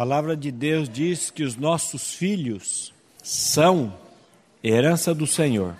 [0.00, 2.90] palavra de Deus diz que os nossos filhos
[3.22, 3.92] são
[4.64, 5.74] herança do Senhor.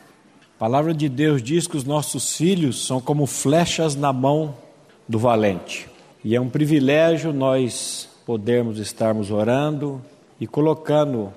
[0.56, 4.54] A palavra de Deus diz que os nossos filhos são como flechas na mão
[5.08, 5.88] do valente.
[6.22, 10.02] E é um privilégio nós podermos estarmos orando
[10.38, 11.32] e colocando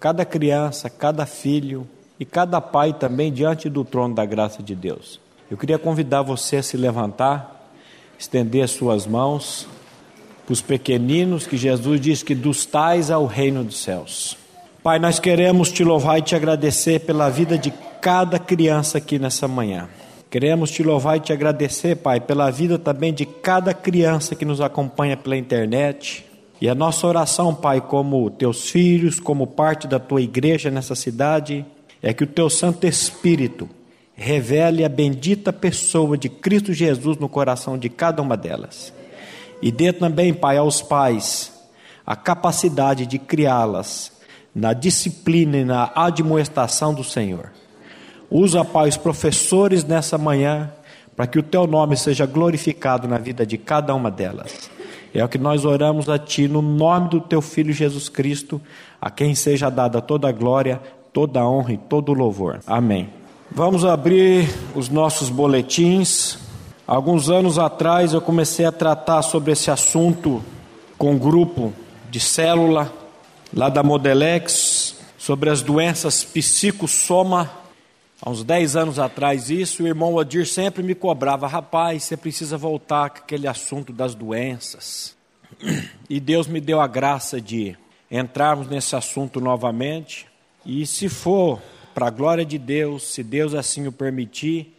[0.00, 1.86] cada criança, cada filho
[2.18, 5.20] e cada pai também diante do trono da graça de Deus.
[5.48, 7.70] Eu queria convidar você a se levantar,
[8.18, 9.68] estender as suas mãos
[10.46, 14.38] para os pequeninos, que Jesus diz que dos tais ao reino dos céus.
[14.80, 19.48] Pai, nós queremos te louvar e te agradecer pela vida de cada criança aqui nessa
[19.48, 19.88] manhã.
[20.30, 24.60] Queremos te louvar e te agradecer, Pai, pela vida também de cada criança que nos
[24.60, 26.24] acompanha pela internet.
[26.60, 31.66] E a nossa oração, Pai, como teus filhos, como parte da tua igreja nessa cidade,
[32.00, 33.68] é que o teu Santo Espírito
[34.14, 38.94] revele a bendita pessoa de Cristo Jesus no coração de cada uma delas.
[39.60, 41.52] E dê também, Pai, aos pais
[42.06, 44.12] a capacidade de criá-las
[44.54, 47.50] na disciplina e na admoestação do Senhor.
[48.30, 50.72] Usa, Pai, os professores nessa manhã
[51.16, 54.70] para que o teu nome seja glorificado na vida de cada uma delas.
[55.14, 58.60] É o que nós oramos a Ti, no nome do Teu Filho Jesus Cristo,
[59.00, 60.80] a quem seja dada toda a glória,
[61.12, 62.60] toda a honra e todo o louvor.
[62.66, 63.08] Amém.
[63.50, 66.38] Vamos abrir os nossos boletins.
[66.86, 70.40] Alguns anos atrás eu comecei a tratar sobre esse assunto
[70.96, 71.74] com um grupo
[72.08, 72.92] de célula
[73.52, 77.50] lá da Modelex sobre as doenças psicossoma.
[78.22, 82.56] Há uns 10 anos atrás isso, o irmão Odir sempre me cobrava, rapaz, você precisa
[82.56, 85.16] voltar com aquele assunto das doenças.
[86.08, 87.76] E Deus me deu a graça de
[88.08, 90.28] entrarmos nesse assunto novamente.
[90.64, 91.60] E se for
[91.92, 94.72] para a glória de Deus, se Deus assim o permitir,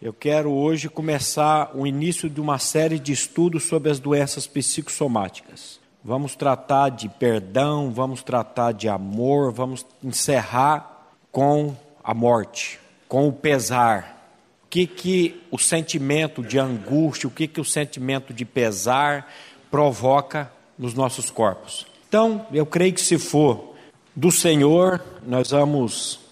[0.00, 5.80] eu quero hoje começar o início de uma série de estudos sobre as doenças psicossomáticas.
[6.04, 11.74] Vamos tratar de perdão, vamos tratar de amor, vamos encerrar com
[12.04, 14.30] a morte, com o pesar.
[14.64, 19.32] O que que o sentimento de angústia, o que que o sentimento de pesar
[19.70, 21.86] provoca nos nossos corpos?
[22.06, 23.74] Então, eu creio que se for
[24.14, 26.25] do Senhor, nós vamos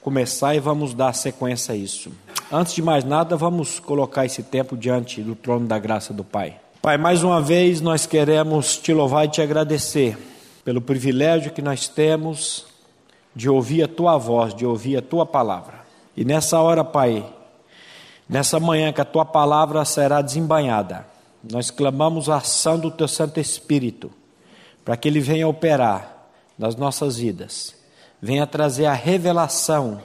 [0.00, 2.10] começar e vamos dar sequência a isso.
[2.50, 6.56] Antes de mais nada, vamos colocar esse tempo diante do trono da graça do Pai.
[6.82, 10.16] Pai, mais uma vez nós queremos te louvar e te agradecer
[10.64, 12.66] pelo privilégio que nós temos
[13.36, 15.80] de ouvir a tua voz, de ouvir a tua palavra.
[16.16, 17.24] E nessa hora, Pai,
[18.28, 21.06] nessa manhã que a tua palavra será desembanhada,
[21.42, 24.10] nós clamamos a ação do teu Santo Espírito
[24.84, 26.28] para que ele venha operar
[26.58, 27.74] nas nossas vidas,
[28.20, 30.02] venha trazer a revelação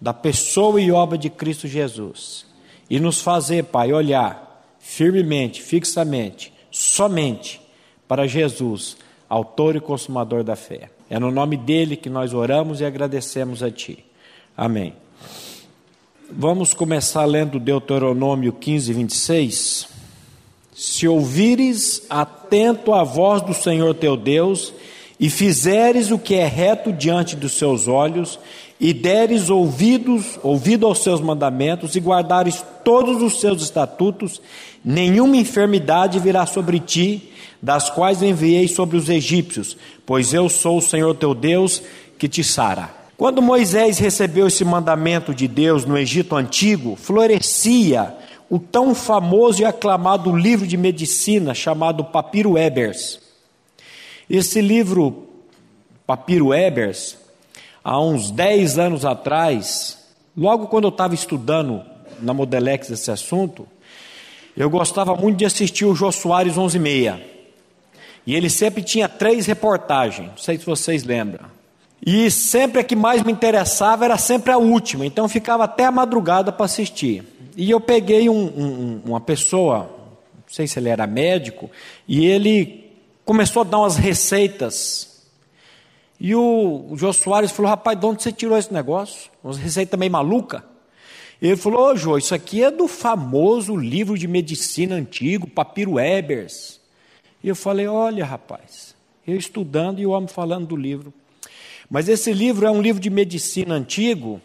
[0.00, 2.46] da pessoa e obra de Cristo Jesus
[2.90, 4.44] e nos fazer, Pai, olhar
[4.78, 7.60] firmemente, fixamente, somente
[8.06, 8.96] para Jesus,
[9.28, 10.90] autor e consumador da fé.
[11.08, 14.04] É no nome dele que nós oramos e agradecemos a Ti.
[14.56, 14.94] Amém.
[16.30, 19.88] Vamos começar lendo Deuteronômio 15, 26.
[20.74, 24.72] Se ouvires atento a voz do Senhor teu Deus,
[25.18, 28.38] e fizeres o que é reto diante dos seus olhos,
[28.80, 34.42] e deres ouvidos, ouvido aos seus mandamentos, e guardares todos os seus estatutos,
[34.84, 37.30] nenhuma enfermidade virá sobre ti,
[37.62, 41.82] das quais enviei sobre os egípcios, pois eu sou o Senhor teu Deus
[42.18, 42.90] que te sara.
[43.16, 48.14] Quando Moisés recebeu esse mandamento de Deus no Egito antigo, florescia
[48.50, 53.23] o tão famoso e aclamado livro de medicina chamado Papiro Ebers.
[54.28, 55.28] Esse livro,
[56.06, 57.16] Papiro Ebers,
[57.82, 59.98] há uns 10 anos atrás,
[60.36, 61.82] logo quando eu estava estudando
[62.20, 63.66] na Modelex esse assunto,
[64.56, 67.20] eu gostava muito de assistir o Jô Soares 11 e.
[68.26, 71.44] E ele sempre tinha três reportagens, não sei se vocês lembram.
[72.04, 75.90] E sempre a que mais me interessava era sempre a última, então ficava até a
[75.90, 77.24] madrugada para assistir.
[77.56, 79.90] E eu peguei um, um, uma pessoa,
[80.34, 81.70] não sei se ele era médico,
[82.08, 82.83] e ele
[83.24, 85.22] começou a dar umas receitas.
[86.20, 89.30] E o, o Jô Soares falou: Rapaz, de onde você tirou esse negócio?
[89.42, 90.64] Umas receitas meio maluca.
[91.40, 96.80] Ele falou: Ô Jô, isso aqui é do famoso livro de medicina antigo, Papiro Ebers.
[97.42, 98.94] E eu falei: Olha, rapaz,
[99.26, 101.12] eu estudando e o homem falando do livro.
[101.90, 104.40] Mas esse livro é um livro de medicina antigo,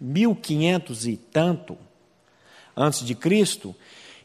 [0.00, 1.76] 1500 e tanto,
[2.76, 3.74] antes de Cristo.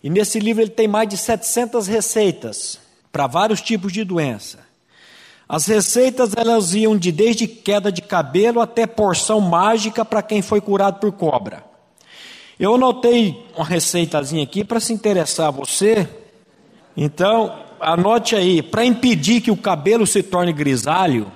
[0.03, 2.79] E nesse livro ele tem mais de 700 receitas
[3.11, 4.59] para vários tipos de doença.
[5.47, 10.61] As receitas elas iam de desde queda de cabelo até porção mágica para quem foi
[10.61, 11.63] curado por cobra.
[12.59, 16.07] Eu anotei uma receitazinha aqui para se interessar você.
[16.95, 21.31] Então, anote aí, para impedir que o cabelo se torne grisalho,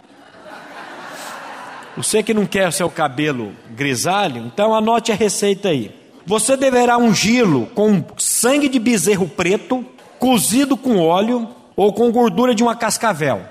[1.96, 5.96] você que não quer seu cabelo grisalho, então anote a receita aí.
[6.26, 9.86] Você deverá ungí-lo com sangue de bezerro preto,
[10.20, 13.42] cozido com óleo ou com gordura de uma cascavel.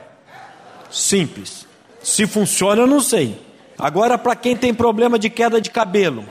[0.91, 1.67] Simples.
[2.03, 3.41] Se funciona, eu não sei.
[3.79, 6.25] Agora, para quem tem problema de queda de cabelo,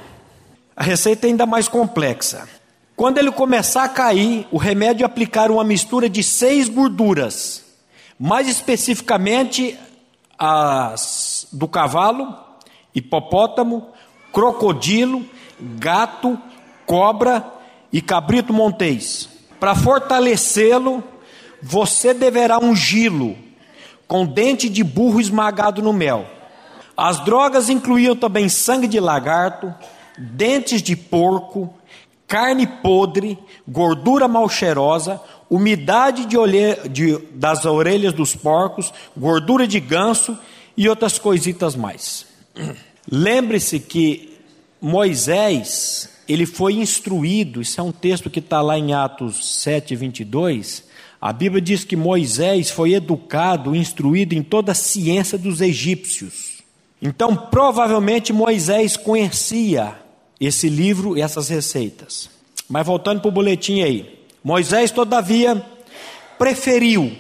[0.75, 2.47] a receita é ainda mais complexa.
[2.95, 7.63] Quando ele começar a cair, o remédio é aplicar uma mistura de seis gorduras,
[8.19, 9.77] mais especificamente
[10.37, 12.35] as do cavalo,
[12.93, 13.87] hipopótamo,
[14.31, 15.25] crocodilo,
[15.59, 16.39] gato,
[16.85, 17.45] cobra
[17.91, 19.29] e cabrito montês.
[19.59, 21.03] Para fortalecê-lo,
[21.61, 23.37] você deverá ungí-lo
[24.07, 26.25] com dente de burro esmagado no mel.
[26.97, 29.73] As drogas incluíam também sangue de lagarto,
[30.17, 31.73] dentes de porco,
[32.27, 36.37] carne podre, gordura mal cheirosa, umidade de
[36.89, 40.37] de, das orelhas dos porcos, gordura de ganso
[40.75, 42.25] e outras coisitas mais.
[43.09, 44.37] Lembre-se que
[44.79, 50.90] Moisés, ele foi instruído, isso é um texto que está lá em Atos 7, 22.
[51.21, 56.63] A Bíblia diz que Moisés foi educado, instruído em toda a ciência dos egípcios.
[56.99, 59.95] Então, provavelmente Moisés conhecia
[60.39, 62.27] esse livro e essas receitas.
[62.67, 64.19] Mas voltando para o boletim aí.
[64.43, 65.63] Moisés, todavia,
[66.39, 67.15] preferiu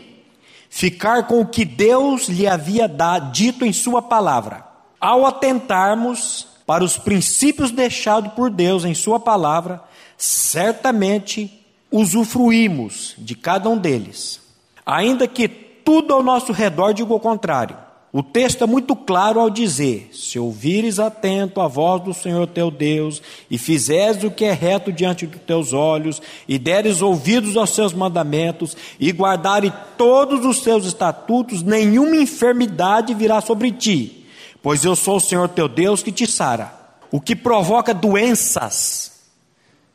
[0.67, 4.65] ficar com o que Deus lhe havia dado, dito em Sua palavra.
[4.99, 9.83] Ao atentarmos para os princípios deixados por Deus em Sua palavra,
[10.17, 11.60] certamente
[11.91, 14.39] usufruímos de cada um deles.
[14.85, 17.75] Ainda que tudo ao nosso redor diga o contrário.
[18.13, 22.69] O texto é muito claro ao dizer: Se ouvires atento a voz do Senhor teu
[22.69, 27.69] Deus, e fizeres o que é reto diante dos teus olhos, e deres ouvidos aos
[27.69, 34.25] seus mandamentos, e guardares todos os seus estatutos, nenhuma enfermidade virá sobre ti,
[34.61, 36.73] pois eu sou o Senhor teu Deus que te sara.
[37.11, 39.21] O que provoca doenças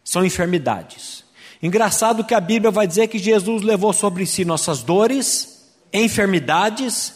[0.03, 1.16] são enfermidades.
[1.63, 7.15] Engraçado que a Bíblia vai dizer que Jesus levou sobre si nossas dores, enfermidades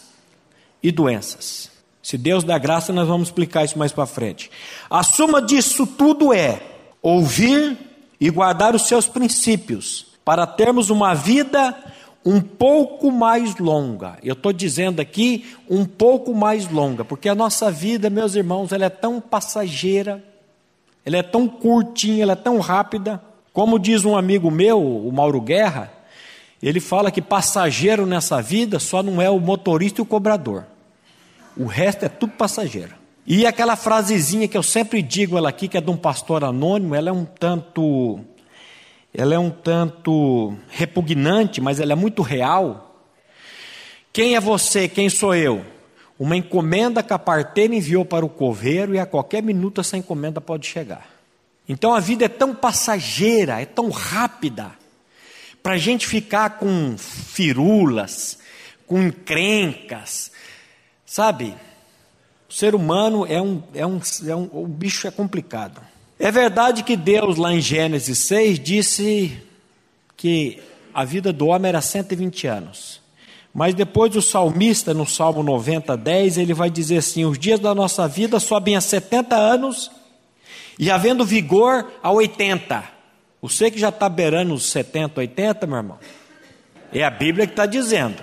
[0.83, 1.71] e doenças.
[2.03, 4.51] Se Deus dá graça, nós vamos explicar isso mais para frente.
[4.89, 6.61] A suma disso tudo é
[7.03, 7.77] ouvir
[8.19, 11.77] e guardar os seus princípios, para termos uma vida
[12.25, 14.19] um pouco mais longa.
[14.23, 18.85] Eu estou dizendo aqui um pouco mais longa, porque a nossa vida, meus irmãos, ela
[18.85, 20.23] é tão passageira,
[21.05, 23.23] ela é tão curtinha, ela é tão rápida.
[23.53, 25.93] Como diz um amigo meu, o Mauro Guerra,
[26.63, 30.65] ele fala que passageiro nessa vida só não é o motorista e o cobrador.
[31.57, 32.95] O resto é tudo passageiro.
[33.27, 36.95] E aquela frasezinha que eu sempre digo ela aqui, que é de um pastor anônimo,
[36.95, 38.21] ela é um tanto
[39.13, 43.05] ela é um tanto repugnante, mas ela é muito real.
[44.13, 44.89] Quem é você?
[44.89, 45.65] Quem sou eu?
[46.19, 50.41] Uma encomenda que a parteira enviou para o coveiro e a qualquer minuto essa encomenda
[50.41, 51.20] pode chegar.
[51.71, 54.73] Então a vida é tão passageira, é tão rápida,
[55.63, 58.39] para a gente ficar com firulas,
[58.89, 60.33] com encrencas,
[61.07, 61.55] sabe?
[62.49, 65.81] O ser humano é um, é um, é um, o bicho é complicado.
[66.19, 69.41] É verdade que Deus, lá em Gênesis 6, disse
[70.17, 70.61] que
[70.93, 73.01] a vida do homem era 120 anos.
[73.55, 77.73] Mas depois o salmista, no Salmo 90, 10, ele vai dizer assim: os dias da
[77.77, 80.00] nossa vida sobem a 70 anos
[80.81, 82.83] e havendo vigor a 80.
[83.43, 85.99] Você que já está beirando os 70, 80, meu irmão,
[86.91, 88.17] é a Bíblia que está dizendo.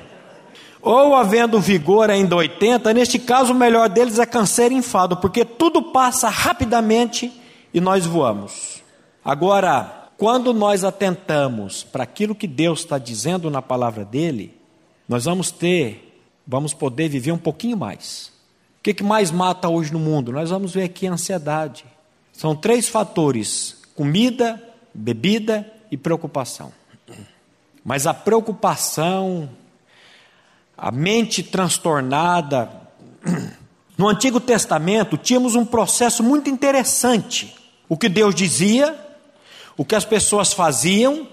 [0.81, 5.45] Ou havendo vigor ainda 80, neste caso o melhor deles é câncer e enfado, porque
[5.45, 7.31] tudo passa rapidamente
[7.71, 8.81] e nós voamos.
[9.23, 14.59] Agora, quando nós atentamos para aquilo que Deus está dizendo na palavra dele,
[15.07, 18.31] nós vamos ter, vamos poder viver um pouquinho mais.
[18.79, 20.31] O que, que mais mata hoje no mundo?
[20.31, 21.85] Nós vamos ver aqui a ansiedade.
[22.37, 24.63] São três fatores: comida,
[24.93, 26.71] bebida e preocupação.
[27.83, 29.49] Mas a preocupação,
[30.77, 32.69] a mente transtornada.
[33.97, 37.55] No Antigo Testamento tínhamos um processo muito interessante.
[37.89, 38.95] O que Deus dizia,
[39.75, 41.27] o que as pessoas faziam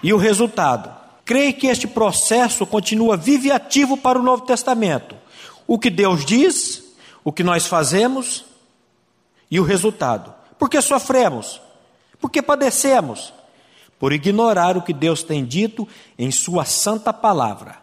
[0.00, 0.94] e o resultado.
[1.24, 5.16] Creio que este processo continua vivo e ativo para o Novo Testamento.
[5.66, 6.84] O que Deus diz,
[7.24, 8.44] o que nós fazemos
[9.50, 10.43] e o resultado.
[10.64, 11.60] Por que sofremos?
[12.18, 13.34] Porque padecemos
[13.98, 15.86] por ignorar o que Deus tem dito
[16.18, 17.76] em Sua santa palavra.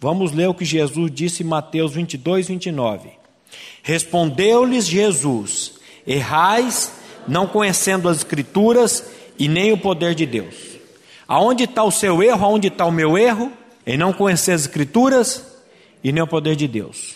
[0.00, 3.10] Vamos ler o que Jesus disse em Mateus 22, 29.
[3.84, 5.74] Respondeu-lhes Jesus:
[6.04, 6.94] Errais,
[7.28, 9.04] não conhecendo as Escrituras
[9.38, 10.56] e nem o poder de Deus.
[11.28, 12.46] Aonde está o seu erro?
[12.46, 13.52] Aonde está o meu erro?
[13.86, 15.46] em não conhecer as Escrituras
[16.02, 17.13] e nem o poder de Deus.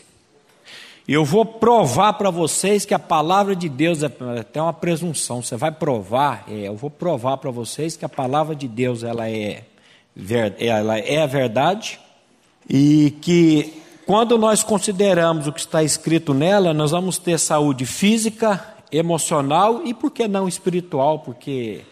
[1.09, 5.41] Eu vou provar para vocês que a palavra de Deus é até uma presunção.
[5.41, 9.27] Você vai provar, é, eu vou provar para vocês que a palavra de Deus ela
[9.27, 9.65] é,
[10.59, 11.99] ela é a verdade
[12.69, 13.73] e que
[14.05, 19.95] quando nós consideramos o que está escrito nela, nós vamos ter saúde física, emocional e
[19.95, 21.87] por que não espiritual, porque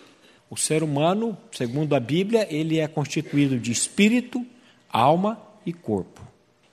[0.51, 4.45] o ser humano, segundo a Bíblia, ele é constituído de espírito,
[4.93, 6.16] alma e corpo.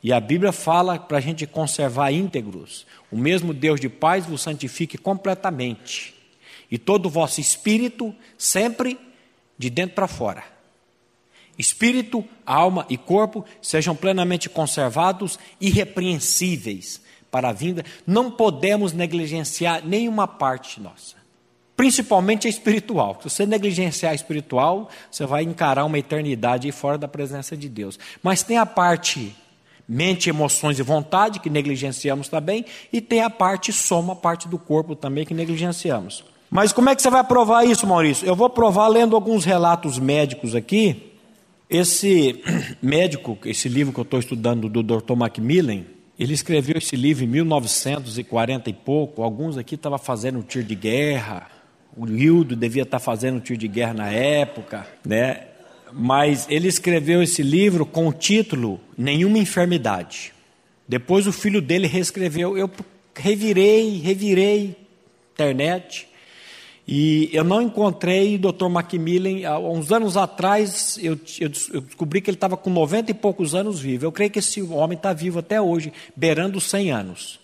[0.03, 2.85] E a Bíblia fala para a gente conservar íntegros.
[3.09, 6.13] O mesmo Deus de paz vos santifique completamente.
[6.69, 8.99] E todo o vosso espírito sempre
[9.57, 10.43] de dentro para fora.
[11.57, 17.85] Espírito, alma e corpo sejam plenamente conservados, irrepreensíveis para a vinda.
[18.05, 21.15] Não podemos negligenciar nenhuma parte nossa.
[21.77, 23.17] Principalmente a espiritual.
[23.21, 27.97] Se você negligenciar a espiritual, você vai encarar uma eternidade fora da presença de Deus.
[28.21, 29.33] Mas tem a parte
[29.87, 34.57] mente, emoções e vontade, que negligenciamos também, e tem a parte soma, a parte do
[34.57, 36.23] corpo também, que negligenciamos.
[36.49, 38.27] Mas como é que você vai provar isso, Maurício?
[38.27, 41.11] Eu vou provar lendo alguns relatos médicos aqui.
[41.69, 42.41] Esse
[42.81, 45.15] médico, esse livro que eu estou estudando do Dr.
[45.15, 45.81] Macmillan,
[46.17, 49.23] ele escreveu esse livro em 1940 e pouco.
[49.23, 51.47] Alguns aqui estavam fazendo um tiro de guerra.
[51.97, 55.47] O Hildo devia estar fazendo um tiro de guerra na época, né?
[55.93, 60.33] Mas ele escreveu esse livro com o título Nenhuma Enfermidade.
[60.87, 62.57] Depois o filho dele reescreveu.
[62.57, 62.69] Eu
[63.15, 64.75] revirei, revirei
[65.33, 66.07] internet
[66.87, 68.67] e eu não encontrei o Dr.
[68.67, 69.47] Macmillan.
[69.47, 73.79] Há uns anos atrás eu, eu, descobri que ele estava com 90 e poucos anos
[73.79, 74.05] vivo.
[74.05, 77.39] Eu creio que esse homem está vivo até hoje, beirando 100 anos.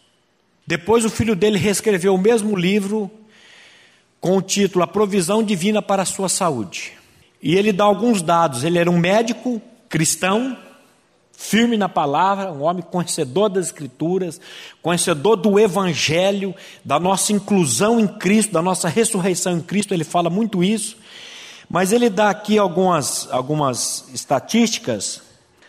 [0.67, 3.09] Depois o filho dele reescreveu o mesmo livro
[4.19, 6.98] com o título A Provisão Divina para a Sua Saúde.
[7.41, 8.63] E ele dá alguns dados.
[8.63, 10.57] Ele era um médico cristão,
[11.31, 14.41] firme na palavra, um homem conhecedor das Escrituras,
[14.81, 16.53] conhecedor do Evangelho,
[16.83, 19.93] da nossa inclusão em Cristo, da nossa ressurreição em Cristo.
[19.93, 20.97] Ele fala muito isso.
[21.69, 25.21] Mas ele dá aqui algumas, algumas estatísticas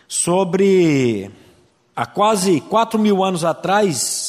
[0.07, 1.31] sobre
[1.95, 4.20] há quase quatro mil anos atrás,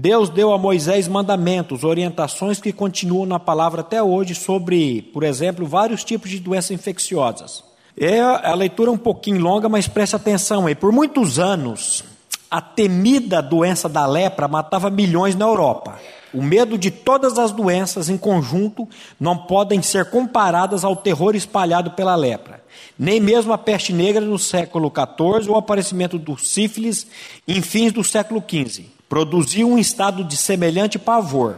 [0.00, 5.66] Deus deu a Moisés mandamentos, orientações que continuam na palavra até hoje sobre, por exemplo,
[5.66, 7.64] vários tipos de doenças infecciosas.
[7.98, 10.76] É a leitura é um pouquinho longa, mas preste atenção aí.
[10.76, 12.04] Por muitos anos,
[12.48, 15.98] a temida doença da lepra matava milhões na Europa.
[16.32, 18.88] O medo de todas as doenças em conjunto
[19.18, 22.62] não podem ser comparadas ao terror espalhado pela lepra.
[22.96, 27.04] Nem mesmo a peste negra no século XIV ou o aparecimento do sífilis
[27.48, 31.56] em fins do século XV produziu um estado de semelhante pavor.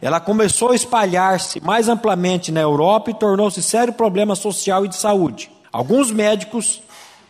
[0.00, 4.96] Ela começou a espalhar-se mais amplamente na Europa e tornou-se sério problema social e de
[4.96, 5.50] saúde.
[5.72, 6.82] Alguns médicos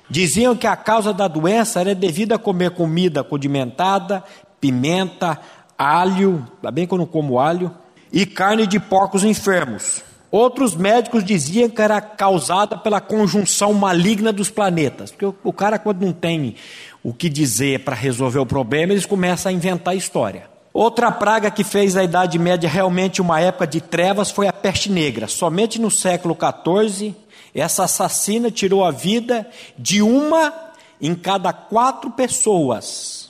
[0.09, 4.25] diziam que a causa da doença era devida a comer comida condimentada,
[4.61, 5.39] pimenta,
[5.79, 7.75] alho, ainda bem que eu não como alho,
[8.13, 10.03] e carne de porcos enfermos.
[10.33, 16.01] Outros médicos diziam que era causada pela conjunção maligna dos planetas, porque o cara, quando
[16.01, 16.57] não tem
[17.03, 20.51] o que dizer para resolver o problema, eles começam a inventar história.
[20.73, 24.91] Outra praga que fez a Idade Média realmente uma época de trevas foi a peste
[24.91, 25.29] negra.
[25.29, 27.15] Somente no século XIV,
[27.55, 29.47] essa assassina tirou a vida
[29.77, 30.51] de uma
[30.99, 33.22] em cada quatro pessoas.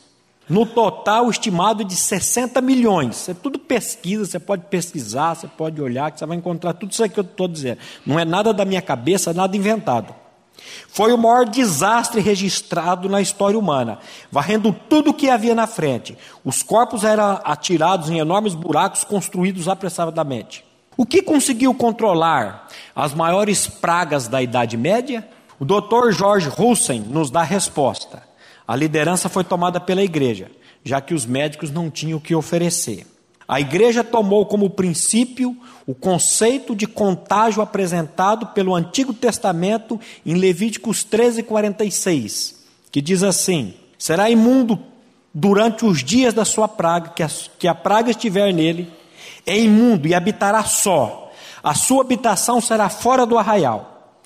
[0.49, 3.17] No total, estimado de 60 milhões.
[3.17, 6.91] Isso é tudo pesquisa, você pode pesquisar, você pode olhar, que você vai encontrar tudo
[6.91, 7.79] isso que eu estou dizendo.
[8.05, 10.15] Não é nada da minha cabeça, nada inventado.
[10.89, 13.99] Foi o maior desastre registrado na história humana,
[14.31, 16.17] varrendo tudo o que havia na frente.
[16.45, 20.65] Os corpos eram atirados em enormes buracos construídos apressadamente.
[20.97, 25.27] O que conseguiu controlar as maiores pragas da Idade Média?
[25.59, 26.11] O Dr.
[26.13, 28.23] George Russen nos dá a resposta.
[28.67, 30.51] A liderança foi tomada pela igreja,
[30.85, 33.07] já que os médicos não tinham o que oferecer.
[33.47, 41.05] A igreja tomou como princípio o conceito de contágio apresentado pelo Antigo Testamento em Levíticos
[41.05, 42.55] 13:46,
[42.91, 44.79] que diz assim: Será imundo
[45.35, 48.91] durante os dias da sua praga, que a, que a praga estiver nele,
[49.47, 51.31] é imundo e habitará só.
[51.63, 54.17] A sua habitação será fora do arraial.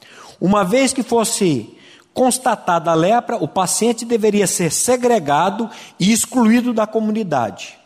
[0.40, 1.75] Uma vez que fosse
[2.17, 5.69] constatada a lepra, o paciente deveria ser segregado
[6.01, 7.77] e excluído da comunidade.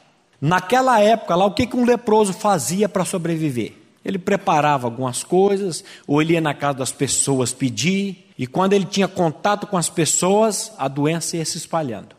[0.40, 3.74] Naquela época, lá, o que, que um leproso fazia para sobreviver?
[4.04, 8.84] Ele preparava algumas coisas, ou ele ia na casa das pessoas pedir, e quando ele
[8.84, 12.14] tinha contato com as pessoas, a doença ia se espalhando.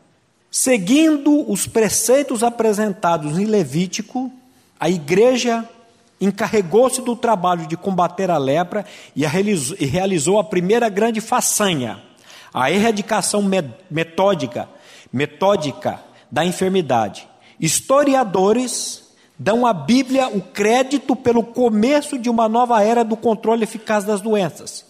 [0.50, 4.30] Seguindo os preceitos apresentados em Levítico,
[4.78, 5.66] a igreja
[6.22, 11.20] encarregou-se do trabalho de combater a lepra e, a realizou, e realizou a primeira grande
[11.20, 12.00] façanha,
[12.54, 13.42] a erradicação
[13.90, 14.68] metódica,
[15.12, 16.00] metódica
[16.30, 17.28] da enfermidade.
[17.58, 19.02] Historiadores
[19.36, 24.20] dão à Bíblia o crédito pelo começo de uma nova era do controle eficaz das
[24.20, 24.84] doenças.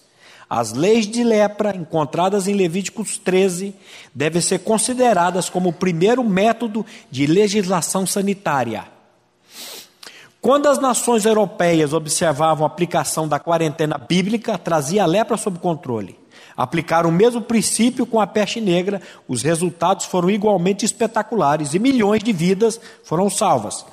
[0.50, 3.74] As leis de lepra, encontradas em Levíticos 13,
[4.14, 8.84] devem ser consideradas como o primeiro método de legislação sanitária.
[10.42, 16.18] Quando as nações europeias observavam a aplicação da quarentena bíblica, trazia a lepra sob controle.
[16.56, 22.24] Aplicaram o mesmo princípio com a peste negra, os resultados foram igualmente espetaculares e milhões
[22.24, 23.86] de vidas foram salvas.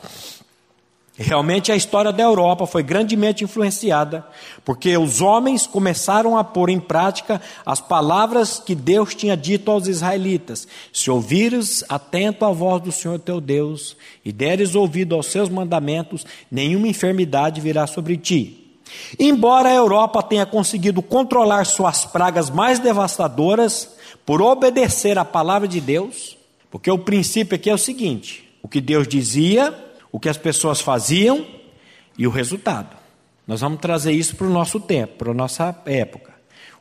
[1.21, 4.25] Realmente a história da Europa foi grandemente influenciada,
[4.63, 9.85] porque os homens começaram a pôr em prática as palavras que Deus tinha dito aos
[9.85, 15.49] israelitas: Se ouvires atento à voz do Senhor teu Deus e deres ouvido aos seus
[15.49, 18.79] mandamentos, nenhuma enfermidade virá sobre ti.
[19.19, 23.89] Embora a Europa tenha conseguido controlar suas pragas mais devastadoras
[24.25, 26.37] por obedecer à palavra de Deus,
[26.71, 30.81] porque o princípio aqui é o seguinte: o que Deus dizia o que as pessoas
[30.81, 31.45] faziam
[32.17, 32.97] e o resultado.
[33.47, 36.33] Nós vamos trazer isso para o nosso tempo, para a nossa época.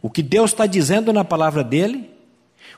[0.02, 2.11] O que Deus está dizendo na palavra dele,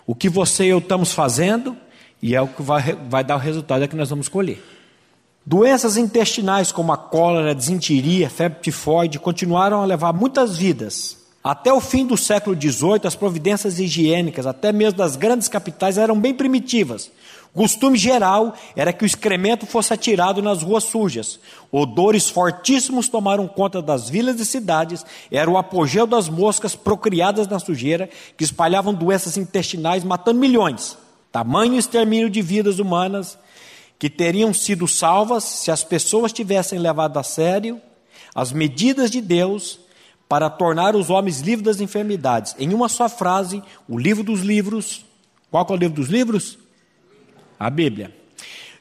[0.07, 1.77] o que você e eu estamos fazendo,
[2.23, 4.63] e é o que vai, vai dar o resultado é que nós vamos colher.
[5.45, 11.19] Doenças intestinais como a cólera, a desinteria, febre tifoide continuaram a levar muitas vidas.
[11.43, 16.21] Até o fim do século XVIII, as providências higiênicas, até mesmo das grandes capitais, eram
[16.21, 17.11] bem primitivas.
[17.53, 21.41] Costume geral era que o excremento fosse atirado nas ruas sujas.
[21.71, 25.05] Odores fortíssimos tomaram conta das vilas e cidades.
[25.31, 30.97] Era o apogeu das moscas procriadas na sujeira, que espalhavam doenças intestinais, matando milhões.
[31.33, 33.37] Tamanho extermínio de vidas humanas
[33.99, 37.81] que teriam sido salvas se as pessoas tivessem levado a sério
[38.35, 39.79] as medidas de Deus
[40.29, 42.55] para tornar os homens livres das enfermidades.
[42.59, 45.05] Em uma só frase, o livro dos livros.
[45.51, 46.60] Qual é o livro dos livros?
[47.61, 48.11] A Bíblia.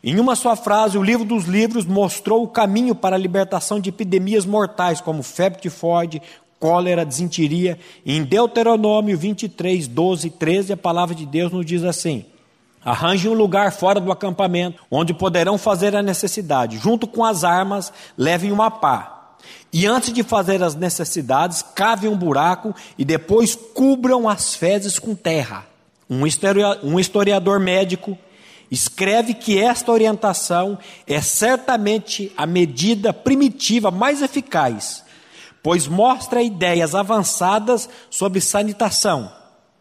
[0.01, 3.89] Em uma só frase, o livro dos livros mostrou o caminho para a libertação de
[3.89, 6.21] epidemias mortais, como febre tifoide,
[6.57, 7.77] cólera, desinteria.
[8.05, 12.25] Em Deuteronômio 23, 12 e 13, a palavra de Deus nos diz assim:
[12.83, 16.77] Arranje um lugar fora do acampamento, onde poderão fazer a necessidade.
[16.77, 19.35] Junto com as armas, levem uma pá.
[19.71, 25.13] E antes de fazer as necessidades, cavem um buraco e depois cubram as fezes com
[25.13, 25.65] terra.
[26.09, 28.17] Um historiador médico
[28.71, 30.77] escreve que esta orientação
[31.07, 35.03] é certamente a medida primitiva mais eficaz,
[35.63, 39.31] pois mostra ideias avançadas sobre sanitação.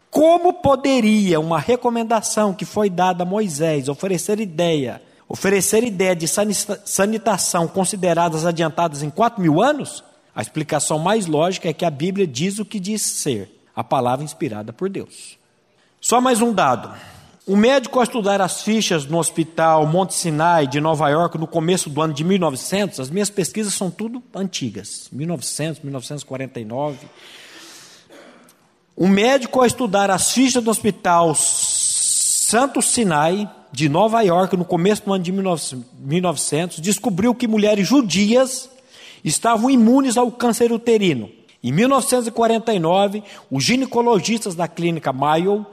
[0.09, 7.67] Como poderia uma recomendação que foi dada a Moisés oferecer ideia, oferecer ideia de sanitação
[7.67, 10.03] consideradas adiantadas em quatro mil anos?
[10.33, 14.25] A explicação mais lógica é que a Bíblia diz o que diz ser, a palavra
[14.25, 15.37] inspirada por Deus.
[16.01, 16.91] Só mais um dado.
[17.49, 21.89] O médico, ao estudar as fichas no hospital Monte Sinai de Nova York no começo
[21.89, 27.07] do ano de 1900, as minhas pesquisas são tudo antigas, 1900, 1949.
[28.95, 35.03] O médico, ao estudar as fichas do hospital Santo Sinai de Nova York no começo
[35.03, 38.69] do ano de 1900, descobriu que mulheres judias
[39.25, 41.31] estavam imunes ao câncer uterino.
[41.63, 45.65] Em 1949, os ginecologistas da clínica Mayo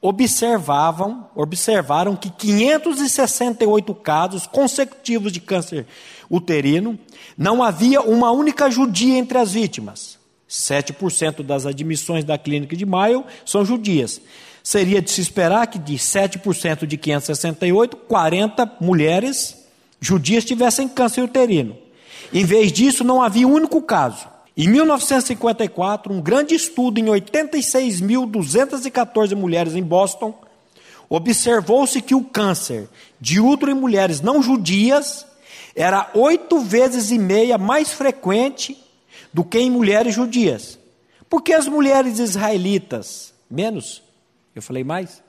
[0.00, 5.86] observavam, observaram que 568 casos consecutivos de câncer
[6.30, 6.98] uterino,
[7.36, 10.18] não havia uma única judia entre as vítimas.
[10.48, 14.20] 7% das admissões da clínica de Mayo são judias.
[14.62, 19.56] Seria de se esperar que de 7% de 568, 40 mulheres
[20.00, 21.76] judias tivessem câncer uterino.
[22.32, 24.28] Em vez disso, não havia um único caso.
[24.56, 30.38] Em 1954, um grande estudo em 86.214 mulheres em Boston
[31.08, 32.88] observou-se que o câncer
[33.20, 35.26] de útero em mulheres não judias
[35.74, 38.78] era oito vezes e meia mais frequente
[39.32, 40.78] do que em mulheres judias.
[41.28, 44.02] Por que as mulheres israelitas menos?
[44.54, 45.22] Eu falei mais?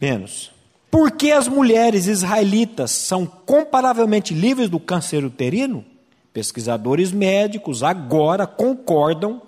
[0.00, 0.50] Menos.
[0.90, 5.84] Por que as mulheres israelitas são comparavelmente livres do câncer uterino?
[6.36, 9.40] Pesquisadores médicos agora concordam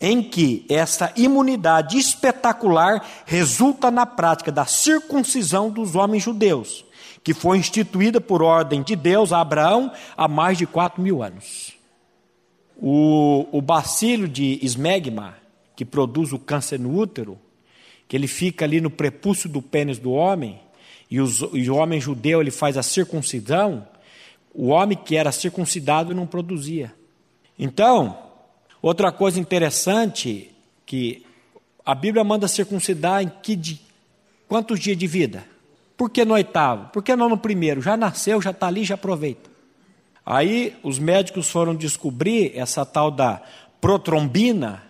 [0.00, 6.84] em que essa imunidade espetacular resulta na prática da circuncisão dos homens judeus,
[7.24, 11.72] que foi instituída por ordem de Deus a Abraão há mais de 4 mil anos.
[12.76, 15.34] O, o bacilo de esmegma,
[15.74, 17.36] que produz o câncer no útero,
[18.06, 20.60] que ele fica ali no prepúcio do pênis do homem,
[21.10, 23.84] e, os, e o homem judeu ele faz a circuncisão,
[24.56, 26.94] o homem que era circuncidado não produzia.
[27.58, 28.18] Então,
[28.80, 30.50] outra coisa interessante
[30.86, 31.24] que
[31.84, 33.80] a Bíblia manda circuncidar em que de,
[34.48, 35.44] quantos dias de vida?
[35.94, 36.88] Por que no oitavo?
[36.88, 37.82] Por que não no primeiro?
[37.82, 39.50] Já nasceu, já está ali, já aproveita.
[40.24, 43.42] Aí os médicos foram descobrir essa tal da
[43.80, 44.82] protrombina,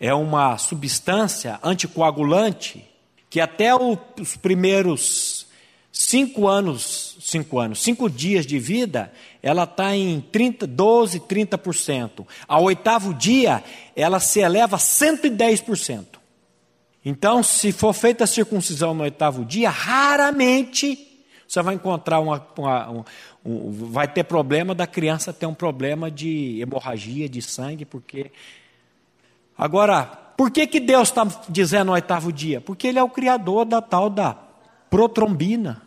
[0.00, 2.84] é uma substância anticoagulante
[3.30, 5.46] que até os primeiros
[5.92, 9.10] cinco anos, cinco anos, cinco dias de vida,
[9.42, 12.26] ela está em 30, 12, 30%.
[12.46, 13.64] Ao oitavo dia,
[13.96, 16.04] ela se eleva a 110%.
[17.02, 21.12] Então, se for feita a circuncisão no oitavo dia, raramente
[21.48, 23.04] você vai encontrar uma, uma um,
[23.44, 28.32] um, vai ter problema da criança ter um problema de hemorragia de sangue, porque
[29.56, 30.04] agora,
[30.36, 32.60] por que que Deus está dizendo no oitavo dia?
[32.60, 34.36] Porque Ele é o criador da tal da
[34.90, 35.82] protrombina.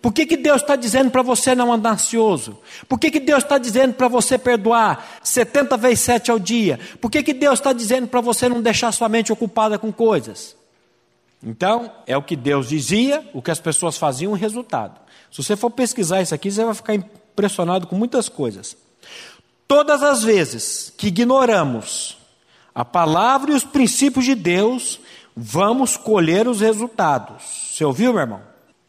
[0.00, 2.58] Por que, que Deus está dizendo para você não andar ansioso?
[2.88, 6.78] Por que, que Deus está dizendo para você perdoar 70 vezes 7 ao dia?
[7.00, 10.56] Por que, que Deus está dizendo para você não deixar sua mente ocupada com coisas?
[11.42, 15.00] Então, é o que Deus dizia, o que as pessoas faziam, o resultado.
[15.30, 18.76] Se você for pesquisar isso aqui, você vai ficar impressionado com muitas coisas.
[19.66, 22.18] Todas as vezes que ignoramos
[22.74, 25.00] a palavra e os princípios de Deus,
[25.36, 27.42] vamos colher os resultados.
[27.72, 28.47] Você ouviu, meu irmão?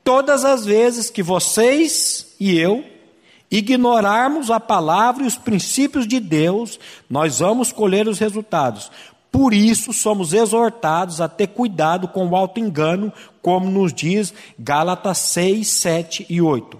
[0.09, 2.83] Todas as vezes que vocês e eu
[3.51, 8.89] ignorarmos a palavra e os princípios de Deus, nós vamos colher os resultados.
[9.31, 15.67] Por isso somos exortados a ter cuidado com o auto-engano, como nos diz Gálatas 6,
[15.67, 16.79] 7 e 8.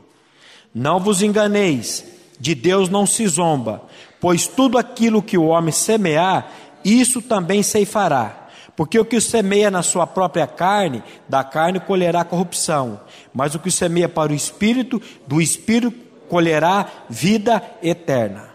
[0.73, 2.03] Não vos enganeis,
[2.39, 3.83] de Deus não se zomba,
[4.19, 6.51] pois tudo aquilo que o homem semear,
[6.83, 8.39] isso também ceifará.
[8.79, 13.01] Porque o que semeia na sua própria carne, da carne colherá corrupção,
[13.33, 18.49] mas o que semeia para o espírito, do espírito colherá vida eterna.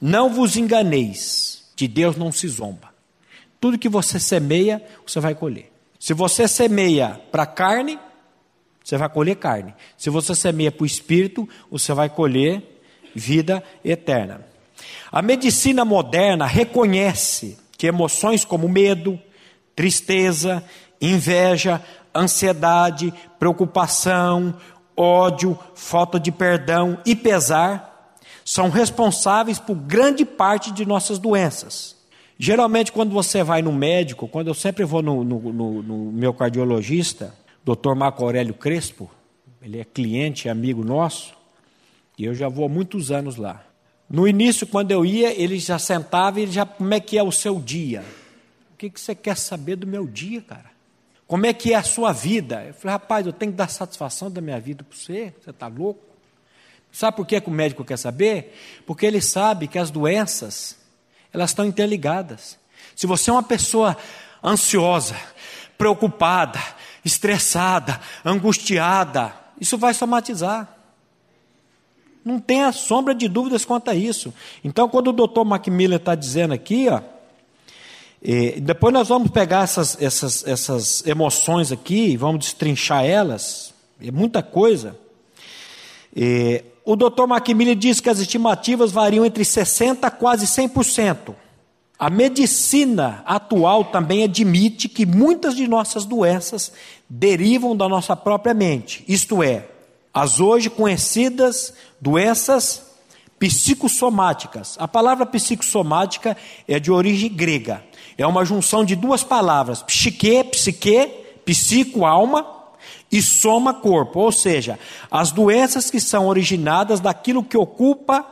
[0.00, 2.88] Não vos enganeis, de Deus não se zomba.
[3.60, 5.72] Tudo que você semeia, você vai colher.
[5.98, 7.98] Se você semeia para carne,
[8.84, 9.74] você vai colher carne.
[9.96, 12.62] Se você semeia para o espírito, você vai colher
[13.14, 14.46] vida eterna.
[15.10, 19.20] A medicina moderna reconhece que emoções como medo,
[19.74, 20.64] tristeza,
[21.00, 21.82] inveja,
[22.14, 24.54] ansiedade, preocupação,
[24.96, 31.94] ódio, falta de perdão e pesar são responsáveis por grande parte de nossas doenças.
[32.38, 36.32] Geralmente, quando você vai no médico, quando eu sempre vou no, no, no, no meu
[36.32, 37.94] cardiologista, Dr.
[37.94, 39.10] Marco Aurélio Crespo,
[39.60, 41.34] ele é cliente, amigo nosso,
[42.16, 43.62] e eu já vou há muitos anos lá.
[44.08, 47.30] No início, quando eu ia, ele já sentava e já, como é que é o
[47.30, 48.02] seu dia?
[48.72, 50.70] O que, que você quer saber do meu dia, cara?
[51.28, 52.64] Como é que é a sua vida?
[52.64, 55.66] Eu falei, rapaz, eu tenho que dar satisfação da minha vida para você, você está
[55.66, 56.00] louco?
[56.90, 58.56] Sabe por que, que o médico quer saber?
[58.86, 60.78] Porque ele sabe que as doenças
[61.30, 62.58] elas estão interligadas.
[62.96, 63.94] Se você é uma pessoa
[64.42, 65.14] ansiosa,
[65.76, 66.58] preocupada,
[67.04, 70.76] estressada, angustiada, isso vai somatizar.
[72.24, 74.32] Não tenha sombra de dúvidas quanto a isso.
[74.64, 77.02] Então, quando o doutor Macmillan está dizendo aqui, ó,
[78.60, 84.96] depois nós vamos pegar essas, essas, essas emoções aqui, vamos destrinchar elas, é muita coisa.
[86.84, 87.26] O Dr.
[87.26, 91.34] Macmillan diz que as estimativas variam entre 60% a quase 100%.
[91.98, 96.72] A medicina atual também admite que muitas de nossas doenças
[97.10, 99.66] derivam da nossa própria mente, isto é,
[100.14, 102.86] as hoje conhecidas doenças
[103.38, 104.76] psicossomáticas.
[104.78, 107.84] A palavra psicossomática é de origem grega.
[108.18, 111.08] É uma junção de duas palavras, psique, psique,
[111.44, 112.58] psico, alma,
[113.10, 114.78] e soma corpo, ou seja,
[115.10, 118.24] as doenças que são originadas daquilo que ocupa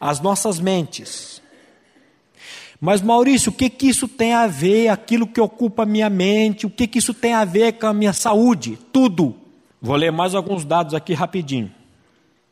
[0.00, 1.42] as nossas mentes.
[2.80, 6.66] Mas Maurício, o que que isso tem a ver aquilo que ocupa a minha mente?
[6.66, 8.78] O que que isso tem a ver com a minha saúde?
[8.92, 9.36] Tudo.
[9.80, 11.70] Vou ler mais alguns dados aqui rapidinho.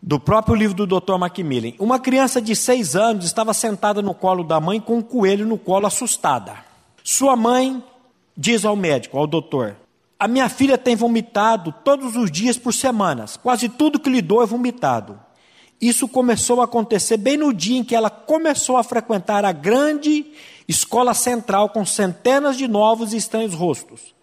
[0.01, 1.17] Do próprio livro do Dr.
[1.19, 1.73] Macmillan.
[1.79, 5.59] Uma criança de seis anos estava sentada no colo da mãe com um coelho no
[5.59, 6.70] colo assustada.
[7.03, 7.83] Sua mãe
[8.37, 9.77] diz ao médico, ao doutor:
[10.21, 13.39] a minha filha tem vomitado todos os dias por semanas.
[13.39, 15.19] Quase tudo que lhe dou é vomitado.
[15.81, 20.27] Isso começou a acontecer bem no dia em que ela começou a frequentar a grande
[20.69, 24.15] escola central com centenas de novos e estranhos rostos.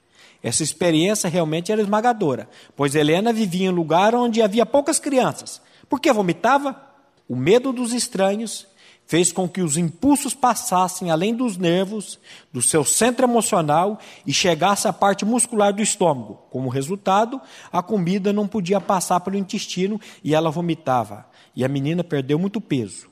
[0.44, 5.60] Essa experiência realmente era esmagadora, pois Helena vivia em um lugar onde havia poucas crianças.
[5.90, 6.80] Por que vomitava?
[7.28, 8.68] O medo dos estranhos
[9.08, 12.20] fez com que os impulsos passassem além dos nervos,
[12.52, 16.40] do seu centro emocional e chegasse à parte muscular do estômago.
[16.52, 17.42] Como resultado,
[17.72, 21.26] a comida não podia passar pelo intestino e ela vomitava.
[21.56, 23.08] E a menina perdeu muito peso.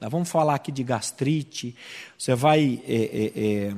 [0.00, 1.76] Nós vamos falar aqui de gastrite.
[2.16, 2.80] Você vai.
[2.86, 3.76] É, é, é,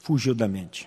[0.00, 0.86] fugiu da mente.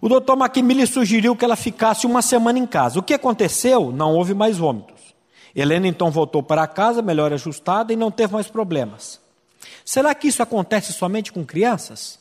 [0.00, 2.98] O doutor Macmillan sugeriu que ela ficasse uma semana em casa.
[2.98, 3.92] O que aconteceu?
[3.92, 4.95] Não houve mais vômitos.
[5.56, 9.18] Helena então voltou para casa, melhor ajustada, e não teve mais problemas.
[9.82, 12.18] Será que isso acontece somente com crianças?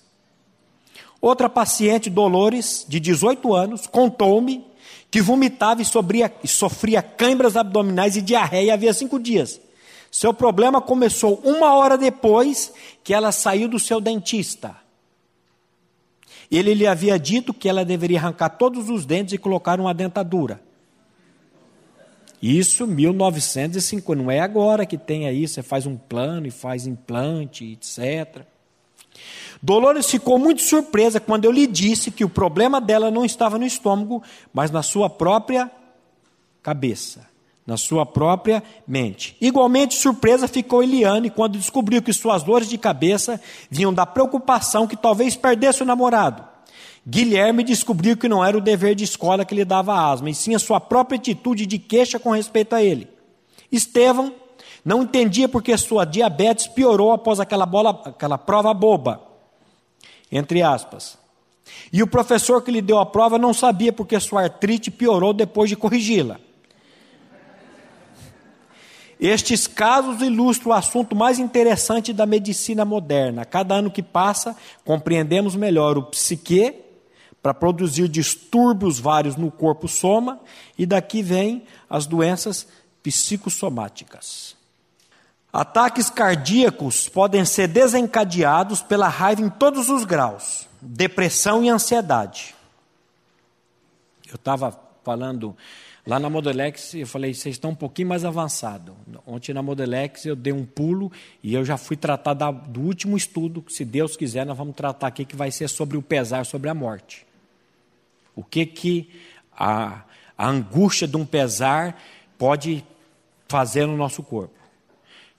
[1.20, 4.66] Outra paciente, Dolores, de 18 anos, contou-me
[5.12, 9.60] que vomitava e, sobria, sofria câimbras abdominais e diarreia havia cinco dias.
[10.10, 12.72] Seu problema começou uma hora depois
[13.04, 14.78] que ela saiu do seu dentista.
[16.50, 20.62] Ele lhe havia dito que ela deveria arrancar todos os dentes e colocar uma dentadura.
[22.42, 27.66] Isso 1950, não é agora que tem aí, você faz um plano e faz implante,
[27.74, 28.46] etc.
[29.62, 33.66] Dolores ficou muito surpresa quando eu lhe disse que o problema dela não estava no
[33.66, 34.22] estômago,
[34.54, 35.72] mas na sua própria
[36.62, 37.28] cabeça,
[37.66, 39.36] na sua própria mente.
[39.40, 44.96] Igualmente surpresa ficou Eliane quando descobriu que suas dores de cabeça vinham da preocupação que
[44.96, 46.55] talvez perdesse o namorado.
[47.08, 50.56] Guilherme descobriu que não era o dever de escola que lhe dava asma, e sim
[50.56, 53.08] a sua própria atitude de queixa com respeito a ele.
[53.72, 54.34] Estevão
[54.84, 59.22] não entendia porque sua diabetes piorou após aquela, bola, aquela prova boba,
[60.32, 61.18] entre aspas.
[61.94, 65.70] E o professor que lhe deu a prova não sabia porque sua artrite piorou depois
[65.70, 66.40] de corrigi-la.
[69.20, 73.46] Estes casos ilustram o assunto mais interessante da medicina moderna.
[73.46, 76.85] Cada ano que passa, compreendemos melhor o psique
[77.46, 80.40] para produzir distúrbios vários no corpo soma,
[80.76, 82.68] e daqui vêm as doenças
[83.04, 84.56] psicossomáticas.
[85.54, 92.56] Ataques cardíacos podem ser desencadeados pela raiva em todos os graus, depressão e ansiedade.
[94.28, 95.56] Eu estava falando
[96.04, 98.96] lá na Modelex, eu falei, vocês estão um pouquinho mais avançados.
[99.24, 101.12] Ontem na Modelex eu dei um pulo
[101.44, 104.76] e eu já fui tratar da, do último estudo, que se Deus quiser nós vamos
[104.76, 107.24] tratar aqui, que vai ser sobre o pesar, sobre a morte.
[108.36, 109.10] O que que
[109.56, 110.04] a,
[110.38, 112.02] a angústia de um pesar
[112.38, 112.84] pode
[113.48, 114.54] fazer no nosso corpo?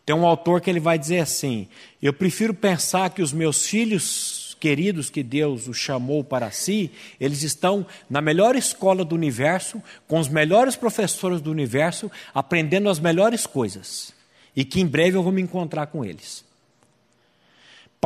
[0.04, 1.68] Tem um autor que ele vai dizer assim:
[2.00, 7.42] Eu prefiro pensar que os meus filhos queridos que Deus os chamou para si, eles
[7.42, 13.46] estão na melhor escola do universo, com os melhores professores do universo, aprendendo as melhores
[13.46, 14.14] coisas.
[14.54, 16.45] E que em breve eu vou me encontrar com eles.